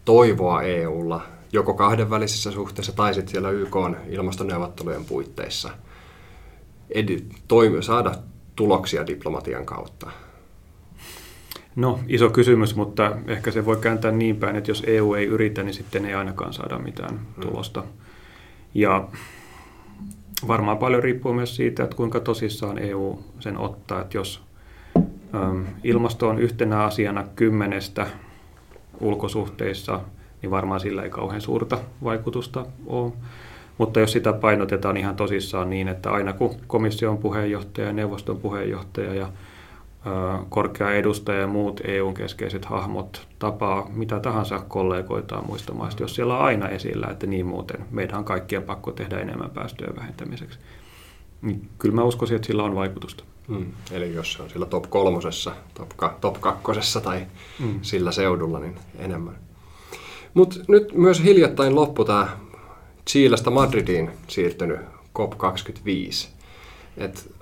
toivoa 0.05 0.63
EUlla 0.63 1.23
joko 1.53 1.75
kahdenvälisissä 1.75 2.51
suhteissa 2.51 2.93
tai 2.93 3.15
sitten 3.15 3.33
siellä 3.33 3.51
YK 3.51 3.77
ilmastoneuvottelujen 4.09 5.05
puitteissa 5.05 5.71
edi, 6.91 7.25
toimi, 7.49 7.83
saada 7.83 8.15
tuloksia 8.57 9.07
diplomatian 9.07 9.67
kautta? 9.67 10.11
No, 11.79 12.01
iso 12.09 12.31
kysymys, 12.31 12.77
mutta 12.77 13.17
ehkä 13.27 13.51
se 13.51 13.65
voi 13.65 13.77
kääntää 13.77 14.11
niin 14.11 14.37
päin, 14.37 14.57
että 14.57 14.71
jos 14.71 14.83
EU 14.87 15.15
ei 15.15 15.27
yritä, 15.27 15.63
niin 15.63 15.75
sitten 15.75 16.05
ei 16.05 16.15
ainakaan 16.15 16.53
saada 16.53 16.79
mitään 16.79 17.15
mm. 17.15 17.41
tulosta. 17.41 17.85
Ja 18.75 19.09
varmaan 20.49 20.79
paljon 20.79 21.03
riippuu 21.03 21.33
myös 21.33 21.57
siitä, 21.57 21.85
että 21.85 21.97
kuinka 21.97 22.21
tosissaan 22.21 22.79
EU 22.79 23.19
sen 23.41 23.59
ottaa. 23.59 24.01
Että 24.01 24.17
jos 24.17 24.43
äm, 25.35 25.65
ilmasto 25.85 26.29
on 26.29 26.39
yhtenä 26.39 26.85
asiana 26.85 27.25
kymmenestä 27.37 28.07
ulkosuhteissa, 29.01 30.01
niin 30.43 30.51
varmaan 30.51 30.81
sillä 30.81 31.03
ei 31.03 31.11
kauhean 31.11 31.41
suurta 31.41 31.79
vaikutusta 32.05 32.67
ole. 32.87 33.13
Mutta 33.79 34.01
jos 34.01 34.13
sitä 34.13 34.33
painotetaan 34.33 34.97
ihan 34.97 35.17
tosissaan 35.17 35.71
niin, 35.71 35.89
että 35.89 36.11
aina 36.11 36.33
kun 36.33 36.55
komission 36.67 37.19
puheenjohtaja 37.19 37.87
ja 37.87 37.93
neuvoston 37.93 38.37
puheenjohtaja 38.37 39.15
ja 39.15 39.29
korkea 40.49 40.91
edustaja 40.91 41.41
ja 41.41 41.47
muut 41.47 41.81
EUn 41.85 42.15
keskeiset 42.15 42.65
hahmot 42.65 43.29
tapaa 43.39 43.89
mitä 43.91 44.21
tahansa 44.21 44.59
kollegoitaan 44.59 45.47
muista 45.47 45.75
maista, 45.75 46.03
jos 46.03 46.15
siellä 46.15 46.39
on 46.39 46.45
aina 46.45 46.69
esillä, 46.69 47.07
että 47.11 47.27
niin 47.27 47.47
muuten 47.47 47.85
meidän 47.91 48.19
on 48.19 48.25
kaikkien 48.25 48.63
pakko 48.63 48.93
tehdä 48.93 49.19
enemmän 49.19 49.51
päästöjen 49.51 49.97
vähentämiseksi. 49.97 50.59
Niin 51.43 51.69
kyllä 51.79 51.95
mä 51.95 52.03
uskoisin, 52.03 52.37
että 52.37 52.47
sillä 52.47 52.63
on 52.63 52.75
vaikutusta. 52.75 53.25
Mm. 53.49 53.67
Eli 53.91 54.15
jos 54.15 54.33
se 54.33 54.43
on 54.43 54.51
sillä 54.51 54.67
top 54.67 54.85
kolmosessa, 54.91 55.53
top, 55.75 55.89
ka- 55.97 56.19
top 56.21 56.41
kakkosessa 56.41 57.01
tai 57.01 57.27
mm. 57.59 57.79
sillä 57.83 58.13
seudulla, 58.13 58.59
niin 58.59 58.77
enemmän. 58.99 59.39
Mutta 60.35 60.57
nyt 60.69 60.93
myös 60.93 61.23
hiljattain 61.25 61.75
loppu 61.75 62.05
tämä 62.05 62.29
Chiilasta 63.09 63.51
Madridiin 63.51 64.11
siirtynyt 64.29 64.81
COP25. 65.19 66.29
Et 66.97 67.33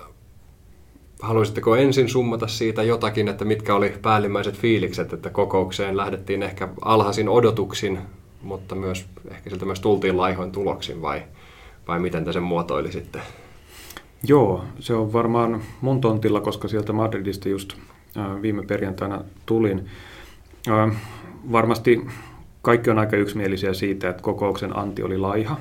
haluaisitteko 1.21 1.75
ensin 1.75 2.09
summata 2.09 2.47
siitä 2.47 2.83
jotakin, 2.83 3.27
että 3.27 3.45
mitkä 3.45 3.75
oli 3.75 3.93
päällimmäiset 4.01 4.57
fiilikset, 4.57 5.13
että 5.13 5.29
kokoukseen 5.29 5.97
lähdettiin 5.97 6.43
ehkä 6.43 6.67
alhaisin 6.81 7.29
odotuksin, 7.29 7.99
mutta 8.41 8.75
myös 8.75 9.05
ehkä 9.31 9.49
sieltä 9.49 9.65
myös 9.65 9.79
tultiin 9.79 10.17
laihoin 10.17 10.51
tuloksin 10.51 11.01
vai, 11.01 11.23
vai 11.87 11.99
miten 11.99 12.25
te 12.25 12.33
sen 12.33 12.43
muotoilisitte? 12.43 13.19
Joo, 14.23 14.63
se 14.79 14.93
on 14.93 15.13
varmaan 15.13 15.61
mun 15.81 16.01
tontilla, 16.01 16.41
koska 16.41 16.67
sieltä 16.67 16.93
Madridista 16.93 17.49
just 17.49 17.73
viime 18.41 18.63
perjantaina 18.63 19.21
tulin. 19.45 19.89
Varmasti 21.51 22.07
kaikki 22.61 22.89
on 22.89 22.99
aika 22.99 23.17
yksimielisiä 23.17 23.73
siitä, 23.73 24.09
että 24.09 24.23
kokouksen 24.23 24.77
anti 24.77 25.03
oli 25.03 25.17
laiha, 25.17 25.57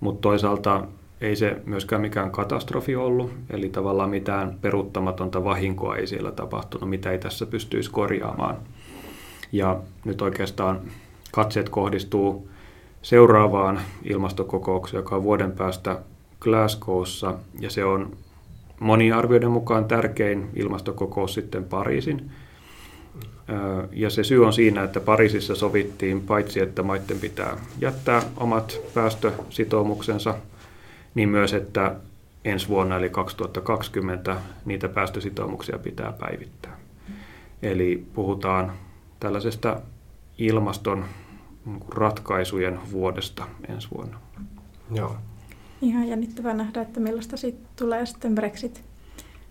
mutta 0.00 0.20
toisaalta 0.20 0.86
ei 1.20 1.36
se 1.36 1.56
myöskään 1.64 2.02
mikään 2.02 2.30
katastrofi 2.30 2.96
ollut, 2.96 3.32
eli 3.50 3.68
tavallaan 3.68 4.10
mitään 4.10 4.58
peruuttamatonta 4.60 5.44
vahinkoa 5.44 5.96
ei 5.96 6.06
siellä 6.06 6.32
tapahtunut, 6.32 6.90
mitä 6.90 7.10
ei 7.10 7.18
tässä 7.18 7.46
pystyisi 7.46 7.90
korjaamaan. 7.90 8.56
Ja 9.52 9.80
nyt 10.04 10.22
oikeastaan 10.22 10.80
katseet 11.32 11.68
kohdistuu 11.68 12.48
seuraavaan 13.02 13.80
ilmastokokoukseen, 14.04 14.98
joka 14.98 15.16
on 15.16 15.22
vuoden 15.22 15.52
päästä 15.52 15.98
Glasgowssa, 16.40 17.34
ja 17.60 17.70
se 17.70 17.84
on 17.84 18.16
moni 18.80 19.12
arvioiden 19.12 19.50
mukaan 19.50 19.84
tärkein 19.84 20.48
ilmastokokous 20.56 21.34
sitten 21.34 21.64
Pariisin. 21.64 22.30
Ja 23.92 24.10
se 24.10 24.24
syy 24.24 24.46
on 24.46 24.52
siinä, 24.52 24.82
että 24.82 25.00
Pariisissa 25.00 25.54
sovittiin 25.54 26.20
paitsi, 26.20 26.60
että 26.60 26.82
maiden 26.82 27.20
pitää 27.20 27.56
jättää 27.80 28.22
omat 28.36 28.80
päästösitoumuksensa– 28.94 30.34
niin 31.14 31.28
myös, 31.28 31.54
että 31.54 31.96
ensi 32.44 32.68
vuonna 32.68 32.96
eli 32.96 33.10
2020 33.10 34.36
niitä 34.64 34.88
päästösitoumuksia 34.88 35.78
pitää 35.78 36.12
päivittää. 36.12 36.78
Eli 37.62 38.06
puhutaan 38.14 38.72
tällaisesta 39.20 39.80
ilmaston 40.38 41.04
ratkaisujen 41.88 42.80
vuodesta 42.92 43.46
ensi 43.68 43.88
vuonna. 43.94 44.20
Joo. 44.94 45.16
Ihan 45.82 46.08
jännittävää 46.08 46.54
nähdä, 46.54 46.82
että 46.82 47.00
millaista 47.00 47.36
siitä 47.36 47.68
tulee 47.76 48.06
sitten 48.06 48.34
Brexit 48.34 48.84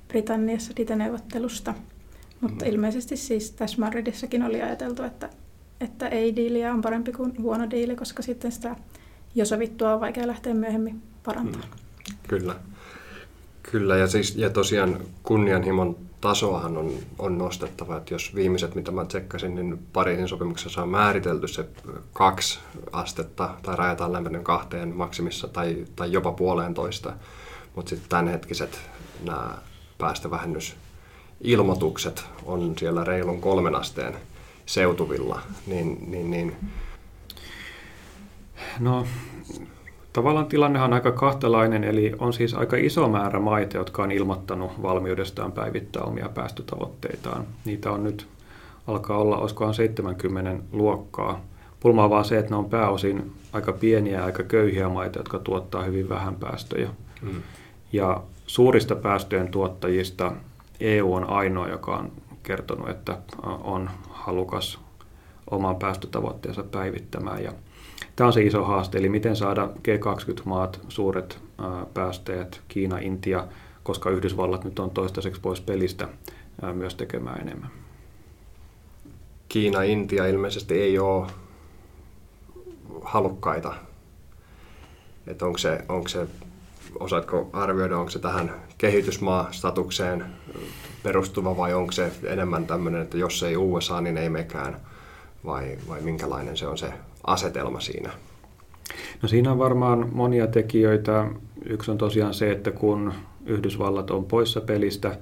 Britanniassa 0.07 0.73
neuvottelusta. 0.95 1.73
Mutta 2.41 2.65
mm. 2.65 2.71
ilmeisesti 2.71 3.17
siis 3.17 3.51
tässä 3.51 3.81
Madridissakin 3.81 4.43
oli 4.43 4.61
ajateltu, 4.61 5.03
että, 5.03 5.29
että 5.81 6.07
ei-diiliä 6.07 6.73
on 6.73 6.81
parempi 6.81 7.11
kuin 7.11 7.33
huono 7.41 7.69
diili, 7.69 7.95
koska 7.95 8.21
sitten 8.21 8.51
sitä 8.51 8.75
jo 9.35 9.45
sovittua 9.45 9.93
on 9.93 9.99
vaikea 9.99 10.27
lähteä 10.27 10.53
myöhemmin 10.53 11.01
parantaa. 11.29 11.61
Mm. 11.61 11.69
Kyllä. 12.27 12.55
Kyllä, 13.63 13.97
ja, 13.97 14.07
siis, 14.07 14.35
ja 14.35 14.49
tosiaan 14.49 14.99
kunnianhimon 15.23 15.95
tasoahan 16.21 16.77
on, 16.77 16.93
on 17.19 17.37
nostettava, 17.37 17.97
että 17.97 18.13
jos 18.13 18.35
viimeiset, 18.35 18.75
mitä 18.75 18.91
mä 18.91 19.05
tsekkasin, 19.05 19.55
niin 19.55 19.79
Pariisin 19.93 20.27
sopimuksessa 20.27 20.83
on 20.83 20.89
määritelty 20.89 21.47
se 21.47 21.65
kaksi 22.13 22.59
astetta, 22.91 23.55
tai 23.61 23.75
rajataan 23.75 24.13
lämpöinen 24.13 24.43
kahteen 24.43 24.95
maksimissa, 24.95 25.47
tai, 25.47 25.85
tai 25.95 26.11
jopa 26.11 26.31
puoleentoista, 26.31 27.13
mutta 27.75 27.89
sitten 27.89 28.09
tämänhetkiset 28.09 28.81
nämä 29.23 29.57
päästövähennysilmoitukset 29.97 32.25
on 32.45 32.73
siellä 32.77 33.03
reilun 33.03 33.41
kolmen 33.41 33.75
asteen 33.75 34.15
seutuvilla, 34.65 35.41
niin, 35.67 36.11
niin, 36.11 36.31
niin 36.31 36.55
No 38.79 39.07
Tavallaan 40.19 40.45
tilannehan 40.45 40.89
on 40.89 40.93
aika 40.93 41.11
kahtalainen, 41.11 41.83
eli 41.83 42.15
on 42.19 42.33
siis 42.33 42.53
aika 42.53 42.77
iso 42.77 43.09
määrä 43.09 43.39
maita, 43.39 43.77
jotka 43.77 44.03
on 44.03 44.11
ilmoittanut 44.11 44.81
valmiudestaan 44.81 45.51
päivittää 45.51 46.03
omia 46.03 46.29
päästötavoitteitaan. 46.29 47.45
Niitä 47.65 47.91
on 47.91 48.03
nyt, 48.03 48.27
alkaa 48.87 49.17
olla, 49.17 49.37
olisikohan 49.37 49.73
70 49.73 50.63
luokkaa. 50.71 51.41
Pulma 51.79 52.03
on 52.03 52.09
vaan 52.09 52.25
se, 52.25 52.37
että 52.37 52.51
ne 52.51 52.55
on 52.55 52.69
pääosin 52.69 53.31
aika 53.53 53.73
pieniä 53.73 54.17
ja 54.17 54.25
aika 54.25 54.43
köyhiä 54.43 54.89
maita, 54.89 55.19
jotka 55.19 55.39
tuottaa 55.39 55.83
hyvin 55.83 56.09
vähän 56.09 56.35
päästöjä. 56.35 56.89
Mm. 57.21 57.41
Ja 57.93 58.23
suurista 58.47 58.95
päästöjen 58.95 59.47
tuottajista 59.47 60.31
EU 60.79 61.13
on 61.13 61.29
ainoa, 61.29 61.67
joka 61.67 61.95
on 61.97 62.11
kertonut, 62.43 62.89
että 62.89 63.17
on 63.63 63.89
halukas 64.09 64.79
oman 65.51 65.75
päästötavoitteensa 65.75 66.63
päivittämään. 66.63 67.43
Ja 67.43 67.51
Tämä 68.19 68.27
on 68.27 68.33
se 68.33 68.41
iso 68.41 68.63
haaste, 68.63 68.97
eli 68.97 69.09
miten 69.09 69.35
saada 69.35 69.69
G20-maat, 69.87 70.79
suuret 70.89 71.39
päästäjät, 71.93 72.61
Kiina, 72.67 72.97
Intia, 72.97 73.47
koska 73.83 74.09
Yhdysvallat 74.09 74.63
nyt 74.63 74.79
on 74.79 74.91
toistaiseksi 74.91 75.41
pois 75.41 75.61
pelistä, 75.61 76.07
myös 76.73 76.95
tekemään 76.95 77.41
enemmän. 77.41 77.69
Kiina, 79.49 79.81
Intia 79.81 80.25
ilmeisesti 80.25 80.81
ei 80.81 80.99
ole 80.99 81.27
halukkaita. 83.01 83.73
Että 85.27 85.45
onko 85.45 85.57
se, 85.57 85.85
onko 85.89 86.07
se, 86.07 86.27
osaatko 86.99 87.49
arvioida, 87.53 87.97
onko 87.97 88.11
se 88.11 88.19
tähän 88.19 88.55
kehitysmaa-statukseen 88.77 90.25
perustuva 91.03 91.57
vai 91.57 91.73
onko 91.73 91.91
se 91.91 92.11
enemmän 92.23 92.67
tämmöinen, 92.67 93.01
että 93.01 93.17
jos 93.17 93.43
ei 93.43 93.57
USA, 93.57 94.01
niin 94.01 94.17
ei 94.17 94.29
mekään, 94.29 94.79
vai, 95.45 95.77
vai 95.87 96.01
minkälainen 96.01 96.57
se 96.57 96.67
on 96.67 96.77
se 96.77 96.93
asetelma 97.27 97.79
siinä? 97.79 98.09
No 99.21 99.27
siinä 99.27 99.51
on 99.51 99.59
varmaan 99.59 100.09
monia 100.11 100.47
tekijöitä. 100.47 101.27
Yksi 101.65 101.91
on 101.91 101.97
tosiaan 101.97 102.33
se, 102.33 102.51
että 102.51 102.71
kun 102.71 103.13
Yhdysvallat 103.45 104.11
on 104.11 104.25
poissa 104.25 104.61
pelistä, 104.61 105.17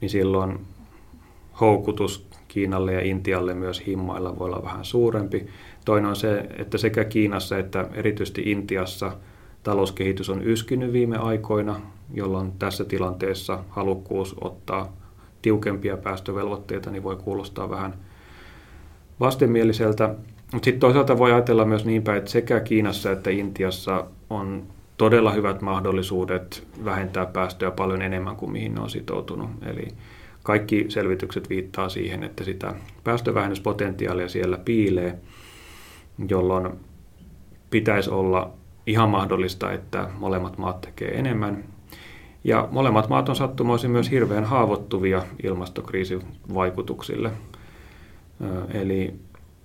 niin 0.00 0.10
silloin 0.10 0.58
houkutus 1.60 2.26
Kiinalle 2.48 2.92
ja 2.92 3.00
Intialle 3.00 3.54
myös 3.54 3.86
himmailla 3.86 4.38
voi 4.38 4.46
olla 4.46 4.62
vähän 4.64 4.84
suurempi. 4.84 5.46
Toinen 5.84 6.10
on 6.10 6.16
se, 6.16 6.46
että 6.58 6.78
sekä 6.78 7.04
Kiinassa 7.04 7.58
että 7.58 7.88
erityisesti 7.92 8.42
Intiassa 8.46 9.12
talouskehitys 9.62 10.30
on 10.30 10.42
yskinyt 10.42 10.92
viime 10.92 11.16
aikoina, 11.16 11.80
jolloin 12.14 12.52
tässä 12.52 12.84
tilanteessa 12.84 13.64
halukkuus 13.68 14.36
ottaa 14.40 14.92
tiukempia 15.42 15.96
päästövelvoitteita, 15.96 16.90
niin 16.90 17.02
voi 17.02 17.16
kuulostaa 17.16 17.70
vähän 17.70 17.94
vastenmieliseltä. 19.20 20.14
Mutta 20.52 20.64
sitten 20.64 20.80
toisaalta 20.80 21.18
voi 21.18 21.32
ajatella 21.32 21.64
myös 21.64 21.84
niin 21.84 22.02
päin, 22.02 22.18
että 22.18 22.30
sekä 22.30 22.60
Kiinassa 22.60 23.12
että 23.12 23.30
Intiassa 23.30 24.06
on 24.30 24.62
todella 24.96 25.32
hyvät 25.32 25.62
mahdollisuudet 25.62 26.66
vähentää 26.84 27.26
päästöjä 27.26 27.70
paljon 27.70 28.02
enemmän 28.02 28.36
kuin 28.36 28.52
mihin 28.52 28.74
ne 28.74 28.80
on 28.80 28.90
sitoutunut. 28.90 29.50
Eli 29.66 29.88
kaikki 30.42 30.86
selvitykset 30.88 31.50
viittaa 31.50 31.88
siihen, 31.88 32.22
että 32.24 32.44
sitä 32.44 32.74
päästövähennyspotentiaalia 33.04 34.28
siellä 34.28 34.58
piilee, 34.58 35.18
jolloin 36.28 36.68
pitäisi 37.70 38.10
olla 38.10 38.52
ihan 38.86 39.10
mahdollista, 39.10 39.72
että 39.72 40.08
molemmat 40.18 40.58
maat 40.58 40.80
tekee 40.80 41.18
enemmän. 41.18 41.64
Ja 42.44 42.68
molemmat 42.70 43.08
maat 43.08 43.28
on 43.28 43.36
sattumoisin 43.36 43.90
myös 43.90 44.10
hirveän 44.10 44.44
haavoittuvia 44.44 45.22
ilmastokriisin 45.42 46.22
vaikutuksille. 46.54 47.30
Eli 48.74 49.14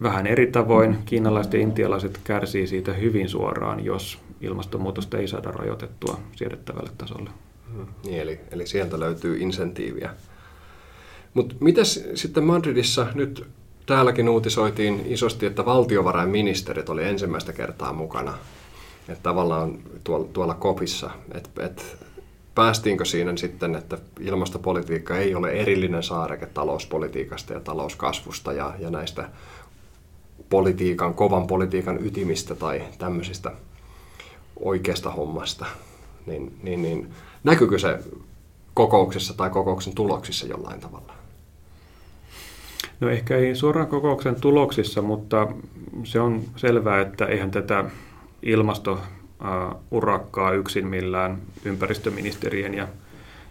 vähän 0.02 0.28
eri 0.28 0.48
tavoin 0.48 0.98
kiinalaiset 1.06 1.54
ja 1.54 1.60
intialaiset 1.60 2.20
kärsii 2.24 2.68
siitä 2.68 2.94
hyvin 2.94 3.30
suoraan, 3.30 3.86
jos 3.86 4.20
ilmastonmuutosta 4.42 5.18
ei 5.18 5.28
saada 5.28 5.52
rajoitettua 5.52 6.20
siedettävälle 6.36 6.90
tasolle. 6.98 7.30
Hmm. 7.74 7.86
Niin, 8.06 8.22
eli, 8.22 8.40
eli 8.52 8.68
sieltä 8.68 9.00
löytyy 9.00 9.38
insentiiviä. 9.38 10.10
Mutta 11.34 11.56
miten 11.60 11.86
sitten 12.16 12.44
Madridissa 12.44 13.08
nyt 13.14 13.48
täälläkin 13.86 14.30
uutisoitiin 14.30 15.04
isosti, 15.06 15.46
että 15.46 15.66
valtiovarainministerit 15.66 16.90
oli 16.90 17.04
ensimmäistä 17.04 17.54
kertaa 17.54 17.94
mukana. 17.94 18.34
Että 19.10 19.24
tavallaan 19.24 19.80
tuolla, 20.04 20.28
tuolla 20.34 20.54
kopissa, 20.54 21.12
että 21.34 21.66
et, 21.66 21.98
päästiinkö 22.56 23.06
siinä 23.06 23.38
sitten, 23.38 23.76
että 23.76 23.98
ilmastopolitiikka 24.20 25.18
ei 25.18 25.36
ole 25.36 25.52
erillinen 25.52 26.04
saareke 26.04 26.46
talouspolitiikasta 26.46 27.54
ja 27.54 27.60
talouskasvusta 27.60 28.54
ja, 28.54 28.74
ja 28.80 28.90
näistä 28.90 29.30
politiikan, 30.52 31.14
kovan 31.14 31.48
politiikan 31.48 32.06
ytimistä 32.06 32.56
tai 32.56 32.84
tämmöisistä 32.98 33.52
oikeasta 34.60 35.12
hommasta, 35.12 35.66
niin, 36.26 36.54
niin, 36.64 36.82
niin 36.82 37.10
näkyykö 37.44 37.80
se 37.80 38.00
kokouksessa 38.74 39.34
tai 39.34 39.50
kokouksen 39.50 39.96
tuloksissa 39.96 40.48
jollain 40.48 40.80
tavalla? 40.80 41.14
No 43.00 43.10
ehkä 43.10 43.38
ei 43.38 43.56
suoraan 43.56 43.88
kokouksen 43.88 44.42
tuloksissa, 44.42 45.02
mutta 45.02 45.48
se 46.04 46.20
on 46.20 46.44
selvää, 46.56 47.02
että 47.02 47.26
eihän 47.26 47.52
tätä 47.52 47.86
ilmastourakkaa 48.44 50.52
yksin 50.52 50.88
millään 50.88 51.38
ympäristöministerien 51.66 52.74
ja 52.74 52.88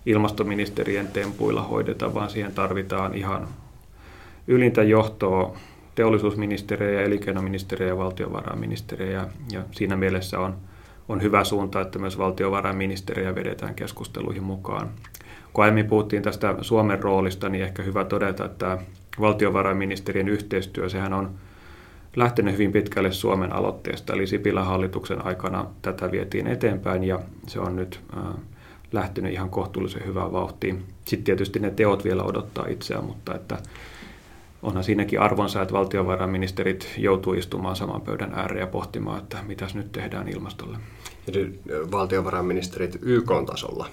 ilmastoministerien 0.07 1.09
tempuilla 1.09 1.63
hoideta, 1.63 2.15
vaan 2.15 2.31
siihen 2.31 2.53
tarvitaan 2.53 3.15
ihan 3.15 3.49
ylintä 4.47 4.83
johtoa 4.83 5.57
teollisuusministeriä 5.95 6.91
ja 6.91 7.07
elinkeinoministeriä 7.07 7.89
ja 7.89 7.97
valtiovarainministeriä 7.97 9.11
ja, 9.11 9.27
ja 9.53 9.63
siinä 9.71 9.97
mielessä 9.97 10.39
on, 10.39 10.57
on 11.09 11.23
hyvä 11.23 11.45
suunta, 11.45 11.81
että 11.81 11.99
myös 11.99 12.19
valtiovarainministeriä 12.19 13.35
vedetään 13.35 13.75
keskusteluihin 13.75 14.43
mukaan. 14.43 14.91
Kun 15.53 15.65
aiemmin 15.65 15.87
puhuttiin 15.87 16.23
tästä 16.23 16.55
Suomen 16.61 17.03
roolista, 17.03 17.49
niin 17.49 17.65
ehkä 17.65 17.83
hyvä 17.83 18.05
todeta, 18.05 18.45
että 18.45 18.79
valtiovarainministerien 19.21 20.29
yhteistyö, 20.29 20.89
sehän 20.89 21.13
on 21.13 21.31
lähtenyt 22.17 22.53
hyvin 22.53 22.73
pitkälle 22.73 23.13
Suomen 23.13 23.53
aloitteesta, 23.53 24.13
eli 24.13 24.27
Sipilän 24.27 24.67
hallituksen 24.67 25.27
aikana 25.27 25.67
tätä 25.83 26.11
vietiin 26.11 26.47
eteenpäin 26.47 27.05
ja 27.05 27.21
se 27.47 27.61
on 27.61 27.77
nyt 27.77 28.01
lähtenyt 28.93 29.33
ihan 29.33 29.51
kohtuullisen 29.51 30.07
hyvään 30.07 30.33
vauhtiin. 30.33 30.85
Sitten 31.05 31.25
tietysti 31.25 31.59
ne 31.59 31.71
teot 31.71 32.05
vielä 32.05 32.23
odottaa 32.23 32.67
itseään, 32.67 33.05
mutta 33.05 33.35
että 33.35 33.59
onhan 34.63 34.85
siinäkin 34.85 35.21
arvonsa, 35.21 35.63
että 35.63 35.75
valtiovarainministerit 35.75 36.95
joutuu 36.99 37.35
istumaan 37.35 37.77
saman 37.77 38.01
pöydän 38.01 38.35
ääreen 38.35 38.61
ja 38.61 38.67
pohtimaan, 38.67 39.19
että 39.19 39.43
mitäs 39.43 39.75
nyt 39.75 39.93
tehdään 39.93 40.29
ilmastolle. 40.29 40.79
Eli 41.29 41.61
valtiovarainministerit 41.91 42.99
YK-tasolla 43.03 43.87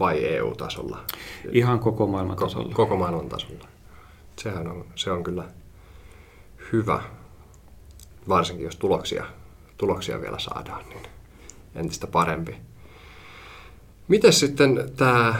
vai 0.00 0.24
EU-tasolla? 0.24 0.98
Ihan 1.52 1.78
koko 1.78 2.06
maailman 2.06 2.36
tasolla. 2.36 2.74
Koko 2.74 2.96
maailman 2.96 3.28
tasolla. 3.28 3.68
Sehän 4.36 4.68
on, 4.68 4.84
se 4.94 5.10
on 5.10 5.24
kyllä 5.24 5.44
hyvä, 6.72 7.02
varsinkin 8.28 8.64
jos 8.64 8.76
tuloksia, 8.76 9.24
tuloksia 9.76 10.20
vielä 10.20 10.38
saadaan, 10.38 10.88
niin 10.88 11.02
entistä 11.74 12.06
parempi. 12.06 12.56
Miten 14.08 14.32
sitten 14.32 14.90
tämä 14.96 15.34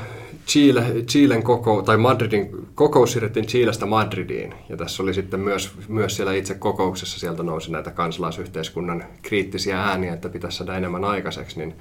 Chile, 0.46 0.84
Chilen 1.06 1.42
koko, 1.42 1.82
tai 1.82 1.96
Madridin 1.96 2.50
kokous 2.74 3.12
siirrettiin 3.12 3.46
Chilestä 3.46 3.86
Madridiin, 3.86 4.54
ja 4.68 4.76
tässä 4.76 5.02
oli 5.02 5.14
sitten 5.14 5.40
myös, 5.40 5.70
myös 5.88 6.16
siellä 6.16 6.32
itse 6.32 6.54
kokouksessa, 6.54 7.20
sieltä 7.20 7.42
nousi 7.42 7.72
näitä 7.72 7.90
kansalaisyhteiskunnan 7.90 9.04
kriittisiä 9.22 9.82
ääniä, 9.82 10.12
että 10.12 10.28
pitäisi 10.28 10.58
saada 10.58 10.76
enemmän 10.76 11.04
aikaiseksi, 11.04 11.58
niin 11.58 11.74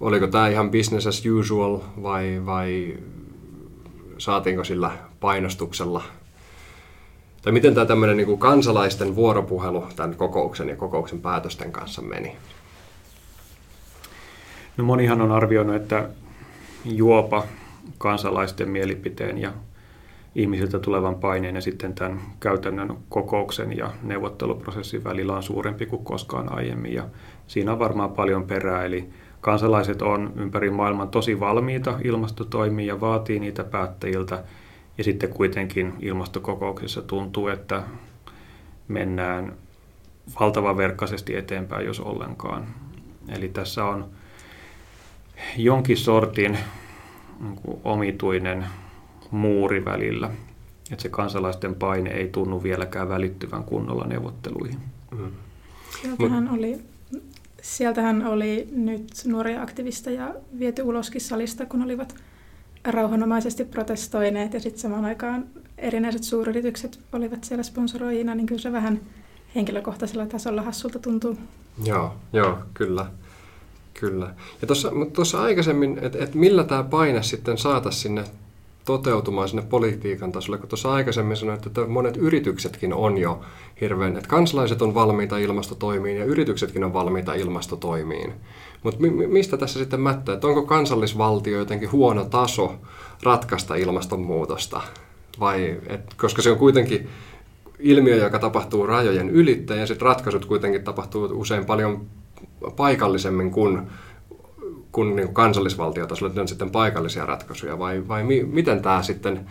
oliko 0.00 0.26
tämä 0.26 0.48
ihan 0.48 0.70
business 0.70 1.06
as 1.06 1.22
usual, 1.26 1.78
vai, 2.02 2.42
vai 2.46 2.94
saatiinko 4.18 4.64
sillä 4.64 4.90
painostuksella? 5.20 6.02
Tai 7.42 7.52
miten 7.52 7.74
tämä 7.74 7.86
tämmöinen 7.86 8.16
niin 8.16 8.26
kuin 8.26 8.38
kansalaisten 8.38 9.16
vuoropuhelu 9.16 9.84
tämän 9.96 10.16
kokouksen 10.16 10.68
ja 10.68 10.76
kokouksen 10.76 11.20
päätösten 11.20 11.72
kanssa 11.72 12.02
meni? 12.02 12.36
No 14.76 14.84
monihan 14.84 15.20
on 15.20 15.32
arvioinut, 15.32 15.76
että 15.76 16.08
juopa 16.84 17.44
kansalaisten 17.98 18.68
mielipiteen 18.68 19.38
ja 19.38 19.52
ihmisiltä 20.34 20.78
tulevan 20.78 21.14
paineen 21.14 21.54
ja 21.54 21.60
sitten 21.60 21.94
tämän 21.94 22.20
käytännön 22.40 22.96
kokouksen 23.08 23.76
ja 23.76 23.90
neuvotteluprosessin 24.02 25.04
välillä 25.04 25.36
on 25.36 25.42
suurempi 25.42 25.86
kuin 25.86 26.04
koskaan 26.04 26.52
aiemmin. 26.52 26.94
Ja 26.94 27.04
siinä 27.46 27.72
on 27.72 27.78
varmaan 27.78 28.12
paljon 28.12 28.44
perää, 28.44 28.84
eli 28.84 29.10
kansalaiset 29.40 30.02
on 30.02 30.32
ympäri 30.36 30.70
maailman 30.70 31.08
tosi 31.08 31.40
valmiita 31.40 31.98
ilmastotoimiin 32.04 32.86
ja 32.86 33.00
vaatii 33.00 33.40
niitä 33.40 33.64
päättäjiltä– 33.64 34.44
ja 35.00 35.04
sitten 35.04 35.30
kuitenkin 35.30 35.94
ilmastokokouksessa 36.00 37.02
tuntuu, 37.02 37.48
että 37.48 37.82
mennään 38.88 39.56
valtavan 40.40 40.76
verkkaisesti 40.76 41.36
eteenpäin, 41.36 41.86
jos 41.86 42.00
ollenkaan. 42.00 42.66
Eli 43.28 43.48
tässä 43.48 43.84
on 43.84 44.10
jonkin 45.56 45.96
sortin 45.96 46.58
niin 47.40 47.60
omituinen 47.84 48.66
muuri 49.30 49.84
välillä, 49.84 50.30
että 50.90 51.02
se 51.02 51.08
kansalaisten 51.08 51.74
paine 51.74 52.10
ei 52.10 52.28
tunnu 52.28 52.62
vieläkään 52.62 53.08
välittyvän 53.08 53.64
kunnolla 53.64 54.06
neuvotteluihin. 54.06 54.78
Mm. 55.10 55.30
Sieltähän, 56.02 56.48
oli, 56.48 56.78
sieltähän 57.62 58.26
oli 58.26 58.68
nyt 58.72 59.12
nuoria 59.26 59.62
aktivisteja 59.62 60.34
viety 60.58 60.82
uloskin 60.82 61.20
salista, 61.20 61.66
kun 61.66 61.82
olivat 61.82 62.14
rauhanomaisesti 62.84 63.64
protestoineet 63.64 64.54
ja 64.54 64.60
sitten 64.60 64.80
samaan 64.80 65.04
aikaan 65.04 65.44
erinäiset 65.78 66.22
suuryritykset 66.22 67.00
olivat 67.12 67.44
siellä 67.44 67.62
sponsoroijina, 67.62 68.34
niin 68.34 68.46
kyllä 68.46 68.60
se 68.60 68.72
vähän 68.72 69.00
henkilökohtaisella 69.54 70.26
tasolla 70.26 70.62
hassulta 70.62 70.98
tuntuu. 70.98 71.36
Joo, 71.84 72.14
joo, 72.32 72.58
kyllä. 72.74 73.06
Kyllä. 74.00 74.34
Ja 74.62 74.68
tuossa 75.12 75.42
aikaisemmin, 75.42 75.98
että 76.02 76.24
et 76.24 76.34
millä 76.34 76.64
tämä 76.64 76.82
paine 76.82 77.22
sitten 77.22 77.58
saataisiin 77.58 78.02
sinne 78.02 78.24
toteutumaan 78.84 79.48
sinne 79.48 79.62
politiikan 79.62 80.32
tasolle, 80.32 80.58
kun 80.58 80.68
tuossa 80.68 80.92
aikaisemmin 80.92 81.36
sanoit, 81.36 81.66
että 81.66 81.86
monet 81.86 82.16
yrityksetkin 82.16 82.94
on 82.94 83.18
jo 83.18 83.40
hirveän, 83.80 84.16
että 84.16 84.28
kansalaiset 84.28 84.82
on 84.82 84.94
valmiita 84.94 85.38
ilmastotoimiin 85.38 86.16
ja 86.16 86.24
yrityksetkin 86.24 86.84
on 86.84 86.92
valmiita 86.92 87.34
ilmastotoimiin. 87.34 88.32
Mutta 88.82 89.00
mi- 89.00 89.26
mistä 89.26 89.56
tässä 89.56 89.78
sitten 89.78 90.00
mättää, 90.00 90.34
että 90.34 90.46
onko 90.46 90.62
kansallisvaltio 90.62 91.58
jotenkin 91.58 91.92
huono 91.92 92.24
taso 92.24 92.74
ratkaista 93.22 93.74
ilmastonmuutosta? 93.74 94.80
Vai, 95.40 95.80
et, 95.86 96.14
koska 96.16 96.42
se 96.42 96.50
on 96.50 96.58
kuitenkin 96.58 97.08
ilmiö, 97.78 98.16
joka 98.16 98.38
tapahtuu 98.38 98.86
rajojen 98.86 99.30
ylittäin 99.30 99.80
ja 99.80 99.86
sitten 99.86 100.06
ratkaisut 100.06 100.44
kuitenkin 100.44 100.84
tapahtuu 100.84 101.28
usein 101.32 101.64
paljon 101.64 102.06
paikallisemmin 102.76 103.50
kuin 103.50 103.82
kun 104.92 105.16
niin 105.16 105.34
kansallisvaltiotasolla 105.34 106.32
ne 106.34 106.40
on 106.40 106.48
sitten 106.48 106.70
paikallisia 106.70 107.26
ratkaisuja, 107.26 107.78
vai, 107.78 108.08
vai 108.08 108.24
mi, 108.24 108.42
miten 108.44 108.82
tämä 108.82 109.02
sitten, 109.02 109.46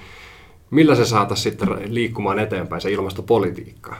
millä 0.72 0.96
se 0.96 1.06
saataisiin 1.06 1.52
sitten 1.52 1.70
liikkumaan 1.94 2.40
eteenpäin, 2.40 2.82
se 2.82 2.92
ilmastopolitiikka? 2.92 3.96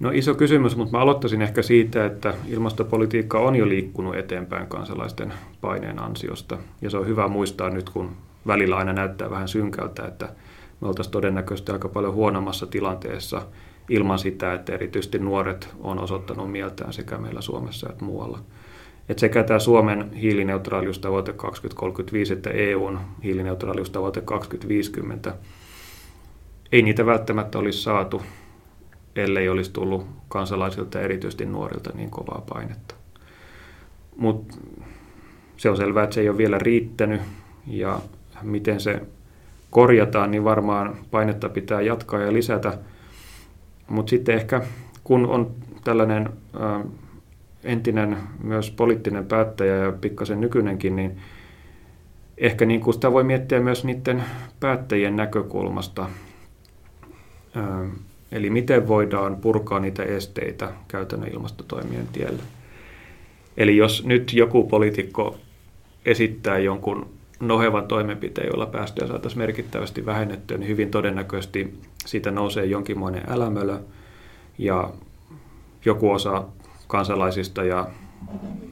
No 0.00 0.10
iso 0.14 0.34
kysymys, 0.34 0.76
mutta 0.76 0.96
mä 0.96 1.02
aloittaisin 1.02 1.42
ehkä 1.42 1.62
siitä, 1.62 2.06
että 2.06 2.34
ilmastopolitiikka 2.48 3.38
on 3.38 3.56
jo 3.56 3.68
liikkunut 3.68 4.16
eteenpäin 4.16 4.66
kansalaisten 4.66 5.32
paineen 5.60 5.98
ansiosta. 5.98 6.58
Ja 6.82 6.90
se 6.90 6.96
on 6.96 7.06
hyvä 7.06 7.28
muistaa 7.28 7.70
nyt, 7.70 7.90
kun 7.90 8.10
välillä 8.46 8.76
aina 8.76 8.92
näyttää 8.92 9.30
vähän 9.30 9.48
synkältä, 9.48 10.06
että 10.06 10.28
me 10.80 10.88
oltaisiin 10.88 11.12
todennäköisesti 11.12 11.72
aika 11.72 11.88
paljon 11.88 12.14
huonommassa 12.14 12.66
tilanteessa 12.66 13.42
ilman 13.90 14.18
sitä, 14.18 14.54
että 14.54 14.74
erityisesti 14.74 15.18
nuoret 15.18 15.68
on 15.80 15.98
osoittanut 15.98 16.52
mieltään 16.52 16.92
sekä 16.92 17.18
meillä 17.18 17.40
Suomessa 17.40 17.88
että 17.90 18.04
muualla. 18.04 18.38
että 19.08 19.20
sekä 19.20 19.42
tämä 19.42 19.58
Suomen 19.58 20.12
hiilineutraaliustavoite 20.12 21.32
2035 21.32 22.32
että 22.32 22.50
EUn 22.50 23.00
hiilineutraaliustavoite 23.24 24.20
2050, 24.20 25.34
ei 26.72 26.82
niitä 26.82 27.06
välttämättä 27.06 27.58
olisi 27.58 27.82
saatu, 27.82 28.22
ellei 29.16 29.48
olisi 29.48 29.72
tullut 29.72 30.06
kansalaisilta 30.28 31.00
erityisesti 31.00 31.46
nuorilta 31.46 31.90
niin 31.94 32.10
kovaa 32.10 32.42
painetta. 32.48 32.94
Mutta 34.16 34.56
se 35.56 35.70
on 35.70 35.76
selvää, 35.76 36.04
että 36.04 36.14
se 36.14 36.20
ei 36.20 36.28
ole 36.28 36.38
vielä 36.38 36.58
riittänyt 36.58 37.20
ja 37.66 38.00
miten 38.42 38.80
se 38.80 39.02
korjataan, 39.70 40.30
niin 40.30 40.44
varmaan 40.44 40.96
painetta 41.10 41.48
pitää 41.48 41.80
jatkaa 41.80 42.20
ja 42.20 42.32
lisätä. 42.32 42.78
Mutta 43.90 44.10
sitten 44.10 44.34
ehkä 44.34 44.62
kun 45.04 45.26
on 45.26 45.50
tällainen 45.84 46.28
ä, 46.60 46.80
entinen 47.64 48.16
myös 48.42 48.70
poliittinen 48.70 49.26
päättäjä 49.26 49.76
ja 49.76 49.92
pikkasen 49.92 50.40
nykyinenkin, 50.40 50.96
niin 50.96 51.16
ehkä 52.38 52.66
niin 52.66 52.80
kuin 52.80 52.94
sitä 52.94 53.12
voi 53.12 53.24
miettiä 53.24 53.60
myös 53.60 53.84
niiden 53.84 54.24
päättäjien 54.60 55.16
näkökulmasta. 55.16 56.02
Ä, 57.56 57.60
eli 58.32 58.50
miten 58.50 58.88
voidaan 58.88 59.36
purkaa 59.36 59.80
niitä 59.80 60.02
esteitä 60.02 60.72
käytännön 60.88 61.32
ilmastotoimien 61.32 62.08
tielle. 62.12 62.42
Eli 63.56 63.76
jos 63.76 64.04
nyt 64.06 64.32
joku 64.32 64.64
poliitikko 64.64 65.38
esittää 66.04 66.58
jonkun 66.58 67.19
nohevan 67.40 67.88
toimenpiteen, 67.88 68.48
jolla 68.52 68.66
päästöjä 68.66 69.08
saataisiin 69.08 69.38
merkittävästi 69.38 70.06
vähennettyä, 70.06 70.58
niin 70.58 70.68
hyvin 70.68 70.90
todennäköisesti 70.90 71.80
siitä 72.06 72.30
nousee 72.30 72.64
jonkinmoinen 72.64 73.22
älämölö 73.28 73.78
ja 74.58 74.90
joku 75.84 76.10
osa 76.10 76.44
kansalaisista 76.86 77.64
ja 77.64 77.86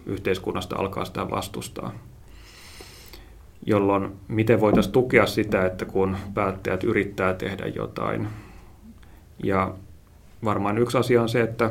yhteiskunnasta 0.07 0.77
alkaa 0.77 1.05
sitä 1.05 1.31
vastustaa. 1.31 1.93
Jolloin 3.67 4.13
miten 4.29 4.61
voitaisiin 4.61 4.93
tukea 4.93 5.27
sitä, 5.27 5.67
että 5.67 5.85
kun 5.85 6.17
päättäjät 6.35 6.85
yrittää 6.85 7.35
tehdä 7.35 7.67
jotain. 7.67 8.29
Ja 9.45 9.75
varmaan 10.45 10.79
yksi 10.79 10.99
asia 10.99 11.23
on 11.23 11.29
se, 11.29 11.41
että 11.41 11.71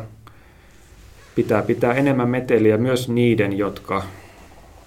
pitää 1.36 1.62
pitää 1.62 1.94
enemmän 1.94 2.30
meteliä 2.30 2.78
myös 2.78 3.10
niiden, 3.10 3.58
jotka 3.58 4.04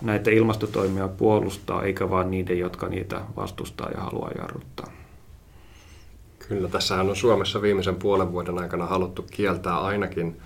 näitä 0.03 0.31
ilmastotoimia 0.31 1.09
puolustaa, 1.09 1.83
eikä 1.83 2.11
vain 2.11 2.31
niiden, 2.31 2.59
jotka 2.59 2.89
niitä 2.89 3.21
vastustaa 3.37 3.91
ja 3.91 4.01
haluaa 4.01 4.31
jarruttaa. 4.39 4.93
Kyllä, 6.49 6.69
tässähän 6.69 7.09
on 7.09 7.17
Suomessa 7.17 7.63
viimeisen 7.63 7.97
puolen 7.97 8.33
vuoden 8.33 8.59
aikana 8.59 8.87
haluttu 8.87 9.27
kieltää 9.31 9.81
ainakin 9.81 10.41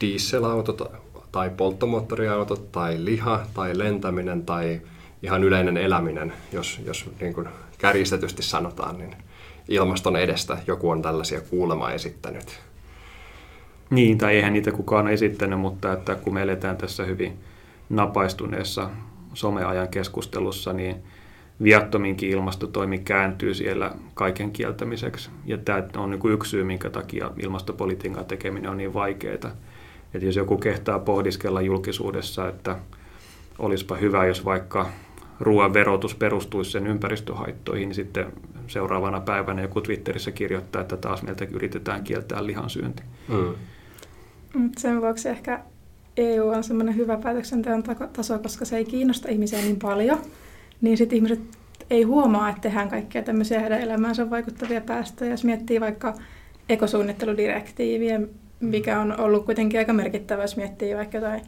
dieselautot 0.00 0.92
tai 1.32 1.50
polttomoottoriautot 1.50 2.72
tai 2.72 3.04
liha 3.04 3.46
tai 3.54 3.78
lentäminen 3.78 4.42
tai 4.46 4.80
ihan 5.22 5.44
yleinen 5.44 5.76
eläminen, 5.76 6.32
jos, 6.52 6.80
jos 6.86 7.10
niin 7.20 7.34
kuin 7.34 7.48
kärjistetysti 7.78 8.42
sanotaan, 8.42 8.98
niin 8.98 9.16
ilmaston 9.68 10.16
edestä 10.16 10.58
joku 10.66 10.90
on 10.90 11.02
tällaisia 11.02 11.40
kuulema 11.40 11.90
esittänyt. 11.90 12.60
Niin, 13.90 14.18
tai 14.18 14.36
eihän 14.36 14.52
niitä 14.52 14.72
kukaan 14.72 15.08
esittänyt, 15.08 15.60
mutta 15.60 15.92
että 15.92 16.14
kun 16.14 16.34
me 16.34 16.42
eletään 16.42 16.76
tässä 16.76 17.04
hyvin 17.04 17.38
napaistuneessa 17.90 18.90
someajan 19.34 19.88
keskustelussa, 19.88 20.72
niin 20.72 20.96
viattominkin 21.62 22.30
ilmastotoimi 22.30 22.98
kääntyy 22.98 23.54
siellä 23.54 23.92
kaiken 24.14 24.50
kieltämiseksi. 24.50 25.30
Ja 25.46 25.58
tämä 25.58 25.82
on 25.96 26.10
niin 26.10 26.20
kuin 26.20 26.34
yksi 26.34 26.50
syy, 26.50 26.64
minkä 26.64 26.90
takia 26.90 27.30
ilmastopolitiikan 27.42 28.24
tekeminen 28.24 28.70
on 28.70 28.76
niin 28.76 28.94
vaikeaa. 28.94 29.34
Että 29.34 29.52
jos 30.20 30.36
joku 30.36 30.56
kehtaa 30.56 30.98
pohdiskella 30.98 31.60
julkisuudessa, 31.60 32.48
että 32.48 32.76
olisipa 33.58 33.96
hyvä, 33.96 34.26
jos 34.26 34.44
vaikka 34.44 34.88
ruoan 35.40 35.74
verotus 35.74 36.14
perustuisi 36.14 36.70
sen 36.70 36.86
ympäristöhaittoihin, 36.86 37.88
niin 37.88 37.94
sitten 37.94 38.32
seuraavana 38.66 39.20
päivänä 39.20 39.62
joku 39.62 39.80
Twitterissä 39.80 40.32
kirjoittaa, 40.32 40.82
että 40.82 40.96
taas 40.96 41.22
meiltä 41.22 41.46
yritetään 41.50 42.04
kieltää 42.04 42.46
lihansyönti. 42.46 43.02
Mm. 43.28 43.54
Sen 44.78 45.00
vuoksi 45.00 45.28
ehkä 45.28 45.60
EU 46.20 46.48
on 46.48 46.64
semmoinen 46.64 46.96
hyvä 46.96 47.16
päätöksenteon 47.16 47.82
taso, 48.12 48.38
koska 48.38 48.64
se 48.64 48.76
ei 48.76 48.84
kiinnosta 48.84 49.28
ihmisiä 49.28 49.58
niin 49.58 49.78
paljon, 49.78 50.18
niin 50.80 50.96
sitten 50.96 51.16
ihmiset 51.16 51.40
ei 51.90 52.02
huomaa, 52.02 52.48
että 52.48 52.60
tehdään 52.60 52.88
kaikkia 52.88 53.22
tämmöisiä 53.22 53.60
heidän 53.60 53.80
elämäänsä 53.80 54.30
vaikuttavia 54.30 54.80
päästöjä. 54.80 55.30
Jos 55.30 55.44
miettii 55.44 55.80
vaikka 55.80 56.14
ekosuunnitteludirektiiviä, 56.68 58.20
mikä 58.60 59.00
on 59.00 59.20
ollut 59.20 59.44
kuitenkin 59.44 59.80
aika 59.80 59.92
merkittävä, 59.92 60.42
jos 60.42 60.56
miettii 60.56 60.96
vaikka 60.96 61.16
jotain 61.16 61.42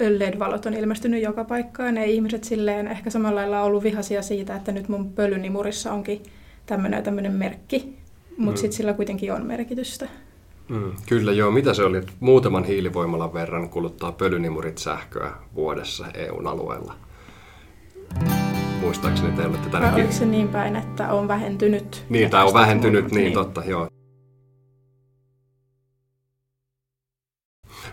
LED-valot 0.00 0.66
on 0.66 0.74
ilmestynyt 0.74 1.22
joka 1.22 1.44
paikkaan, 1.44 1.96
ja 1.96 2.04
ihmiset 2.04 2.44
silleen 2.44 2.88
ehkä 2.88 3.10
samalla 3.10 3.40
lailla 3.40 3.62
ollut 3.62 3.82
vihaisia 3.82 4.22
siitä, 4.22 4.56
että 4.56 4.72
nyt 4.72 4.88
mun 4.88 5.12
pölynimurissa 5.12 5.92
onkin 5.92 6.22
tämmöinen 6.66 7.02
tämmöinen 7.02 7.32
merkki, 7.32 7.96
mutta 8.36 8.58
mm. 8.58 8.60
sitten 8.60 8.76
sillä 8.76 8.92
kuitenkin 8.92 9.32
on 9.32 9.46
merkitystä. 9.46 10.08
Mm, 10.68 10.92
kyllä 11.08 11.32
joo. 11.32 11.50
Mitä 11.50 11.74
se 11.74 11.84
oli? 11.84 12.02
Muutaman 12.20 12.64
hiilivoimalan 12.64 13.34
verran 13.34 13.68
kuluttaa 13.68 14.12
pölynimurit 14.12 14.78
sähköä 14.78 15.32
vuodessa 15.54 16.06
EUn 16.14 16.46
alueella. 16.46 16.94
Muistaakseni 18.80 19.32
te 19.36 19.46
olette 19.46 19.70
tänne... 19.70 19.92
Oliko 19.92 20.12
se 20.12 20.26
niin 20.26 20.48
päin, 20.48 20.76
että 20.76 21.12
on 21.12 21.28
vähentynyt? 21.28 22.04
Niin, 22.08 22.30
tämä 22.30 22.44
on 22.44 22.54
vähentynyt, 22.54 23.04
niin, 23.04 23.14
niin 23.14 23.32
totta, 23.32 23.62
joo. 23.64 23.88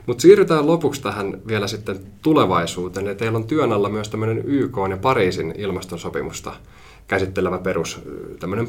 Mutta 0.05 0.21
siirrytään 0.21 0.67
lopuksi 0.67 1.01
tähän 1.01 1.41
vielä 1.47 1.67
sitten 1.67 1.99
tulevaisuuteen. 2.21 3.05
Ja 3.05 3.15
teillä 3.15 3.37
on 3.37 3.47
työn 3.47 3.71
alla 3.71 3.89
myös 3.89 4.09
tämmöinen 4.09 4.43
YK 4.45 4.75
ja 4.89 4.97
Pariisin 4.97 5.53
ilmastonsopimusta 5.57 6.53
käsittelevä 7.07 7.57
perus, 7.57 8.01
tämmöinen 8.39 8.67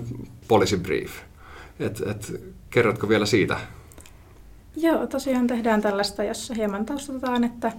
policy 0.48 0.76
brief. 0.76 1.10
Et, 1.80 2.02
et, 2.06 2.42
kerrotko 2.70 3.08
vielä 3.08 3.26
siitä 3.26 3.58
Joo, 4.82 5.06
tosiaan 5.06 5.46
tehdään 5.46 5.82
tällaista, 5.82 6.24
jossa 6.24 6.54
hieman 6.54 6.86
taustatetaan, 6.86 7.44
että 7.44 7.72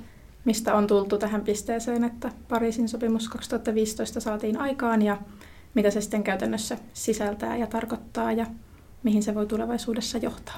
mistä 0.45 0.75
on 0.75 0.87
tultu 0.87 1.17
tähän 1.17 1.41
pisteeseen, 1.41 2.03
että 2.03 2.31
Pariisin 2.49 2.89
sopimus 2.89 3.29
2015 3.29 4.19
saatiin 4.19 4.57
aikaan 4.57 5.01
ja 5.01 5.17
mitä 5.73 5.91
se 5.91 6.01
sitten 6.01 6.23
käytännössä 6.23 6.77
sisältää 6.93 7.57
ja 7.57 7.67
tarkoittaa 7.67 8.31
ja 8.31 8.45
mihin 9.03 9.23
se 9.23 9.35
voi 9.35 9.45
tulevaisuudessa 9.45 10.17
johtaa. 10.17 10.57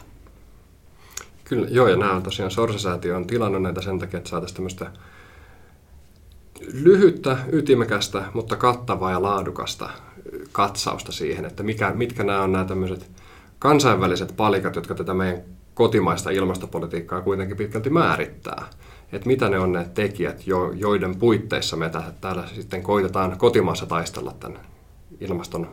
Kyllä, 1.43 1.67
joo, 1.69 1.88
ja 1.88 1.95
nämä 1.95 2.13
on 2.13 2.23
tosiaan 2.23 2.51
Sorsa-säätiö 2.51 3.15
on 3.15 3.27
tilannut 3.27 3.62
näitä 3.62 3.82
sen 3.82 3.99
takia, 3.99 4.17
että 4.17 4.29
saataisiin 4.29 4.56
tämmöistä 4.56 4.91
lyhyttä, 6.73 7.38
ytimekästä, 7.51 8.23
mutta 8.34 8.56
kattavaa 8.56 9.12
ja 9.12 9.21
laadukasta 9.21 9.89
katsausta 10.51 11.12
siihen, 11.12 11.45
että 11.45 11.63
mikä, 11.63 11.91
mitkä 11.91 12.23
nämä 12.23 12.41
on 12.41 12.51
nämä 12.51 12.65
tämmöiset 12.65 13.12
kansainväliset 13.60 14.34
palikat, 14.38 14.75
jotka 14.75 14.95
tätä 14.95 15.13
meidän 15.13 15.41
kotimaista 15.73 16.29
ilmastopolitiikkaa 16.29 17.21
kuitenkin 17.21 17.57
pitkälti 17.57 17.89
määrittää. 17.89 18.65
Että 19.12 19.27
mitä 19.27 19.49
ne 19.49 19.59
on 19.59 19.71
ne 19.71 19.86
tekijät, 19.93 20.47
joiden 20.75 21.15
puitteissa 21.15 21.77
me 21.77 21.91
täällä 22.21 22.43
sitten 22.55 22.83
koitetaan 22.83 23.38
kotimaassa 23.38 23.86
taistella 23.86 24.33
tämän 24.39 24.59
ilmaston, 25.21 25.67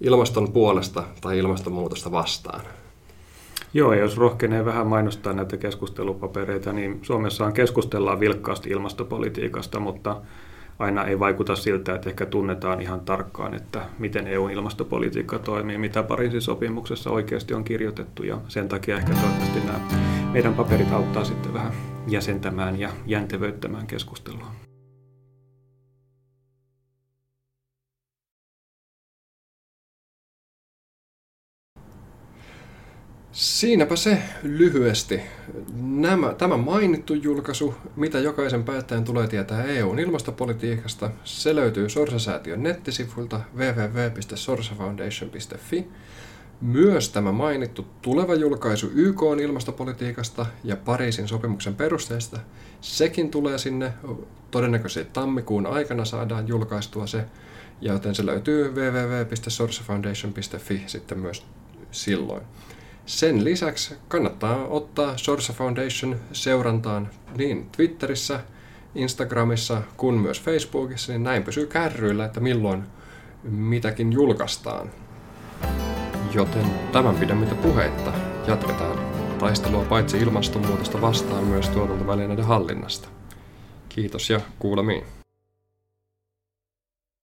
ilmaston 0.00 0.52
puolesta 0.52 1.04
tai 1.20 1.38
ilmastonmuutosta 1.38 2.12
vastaan. 2.12 2.60
Joo, 3.74 3.92
ja 3.92 4.00
jos 4.00 4.16
rohkenee 4.16 4.64
vähän 4.64 4.86
mainostaa 4.86 5.32
näitä 5.32 5.56
keskustelupapereita, 5.56 6.72
niin 6.72 6.98
Suomessahan 7.02 7.52
keskustellaan 7.52 8.20
vilkkaasti 8.20 8.70
ilmastopolitiikasta, 8.70 9.80
mutta 9.80 10.16
aina 10.80 11.04
ei 11.04 11.18
vaikuta 11.18 11.56
siltä, 11.56 11.94
että 11.94 12.10
ehkä 12.10 12.26
tunnetaan 12.26 12.80
ihan 12.80 13.00
tarkkaan, 13.00 13.54
että 13.54 13.82
miten 13.98 14.26
EUn 14.26 14.50
ilmastopolitiikka 14.50 15.38
toimii, 15.38 15.78
mitä 15.78 16.02
Pariisin 16.02 16.42
sopimuksessa 16.42 17.10
oikeasti 17.10 17.54
on 17.54 17.64
kirjoitettu 17.64 18.22
ja 18.22 18.38
sen 18.48 18.68
takia 18.68 18.96
ehkä 18.96 19.12
toivottavasti 19.12 19.60
nämä 19.60 19.80
meidän 20.32 20.54
paperit 20.54 20.92
auttaa 20.92 21.24
sitten 21.24 21.54
vähän 21.54 21.72
jäsentämään 22.08 22.80
ja 22.80 22.90
jäntevöittämään 23.06 23.86
keskustelua. 23.86 24.69
Siinäpä 33.32 33.96
se 33.96 34.22
lyhyesti. 34.42 35.20
Nämä, 35.82 36.34
tämä 36.34 36.56
mainittu 36.56 37.14
julkaisu, 37.14 37.74
mitä 37.96 38.18
jokaisen 38.18 38.64
päättäjän 38.64 39.04
tulee 39.04 39.28
tietää 39.28 39.64
EUn 39.64 39.98
ilmastopolitiikasta, 39.98 41.10
se 41.24 41.56
löytyy 41.56 41.88
Sorsa-säätiön 41.88 42.62
nettisivuilta 42.62 43.40
www.sorsafoundation.fi. 43.56 45.86
Myös 46.60 47.08
tämä 47.08 47.32
mainittu 47.32 47.86
tuleva 48.02 48.34
julkaisu 48.34 48.90
YK 48.94 49.22
on 49.22 49.40
ilmastopolitiikasta 49.40 50.46
ja 50.64 50.76
Pariisin 50.76 51.28
sopimuksen 51.28 51.74
perusteista, 51.74 52.40
sekin 52.80 53.30
tulee 53.30 53.58
sinne. 53.58 53.92
Todennäköisesti 54.50 55.12
tammikuun 55.12 55.66
aikana 55.66 56.04
saadaan 56.04 56.48
julkaistua 56.48 57.06
se, 57.06 57.24
joten 57.80 58.14
se 58.14 58.26
löytyy 58.26 58.72
www.sorsafoundation.fi 58.72 60.82
sitten 60.86 61.18
myös 61.18 61.44
silloin. 61.90 62.42
Sen 63.10 63.44
lisäksi 63.44 63.94
kannattaa 64.08 64.66
ottaa 64.66 65.16
Sorsa 65.16 65.52
Foundation 65.52 66.16
seurantaan 66.32 67.08
niin 67.36 67.70
Twitterissä, 67.76 68.40
Instagramissa 68.94 69.82
kuin 69.96 70.14
myös 70.14 70.42
Facebookissa, 70.42 71.12
niin 71.12 71.22
näin 71.22 71.42
pysyy 71.42 71.66
kärryillä, 71.66 72.24
että 72.24 72.40
milloin 72.40 72.82
mitäkin 73.42 74.12
julkaistaan. 74.12 74.90
Joten 76.32 76.66
tämän 76.92 77.14
pidemmittä 77.14 77.54
puheitta 77.54 78.12
jatketaan 78.46 78.98
taistelua 79.38 79.84
paitsi 79.84 80.18
ilmastonmuutosta 80.18 81.00
vastaan 81.00 81.44
myös 81.44 81.68
tuotantovälineiden 81.68 82.44
hallinnasta. 82.44 83.08
Kiitos 83.88 84.30
ja 84.30 84.40
kuulemiin. 84.58 85.19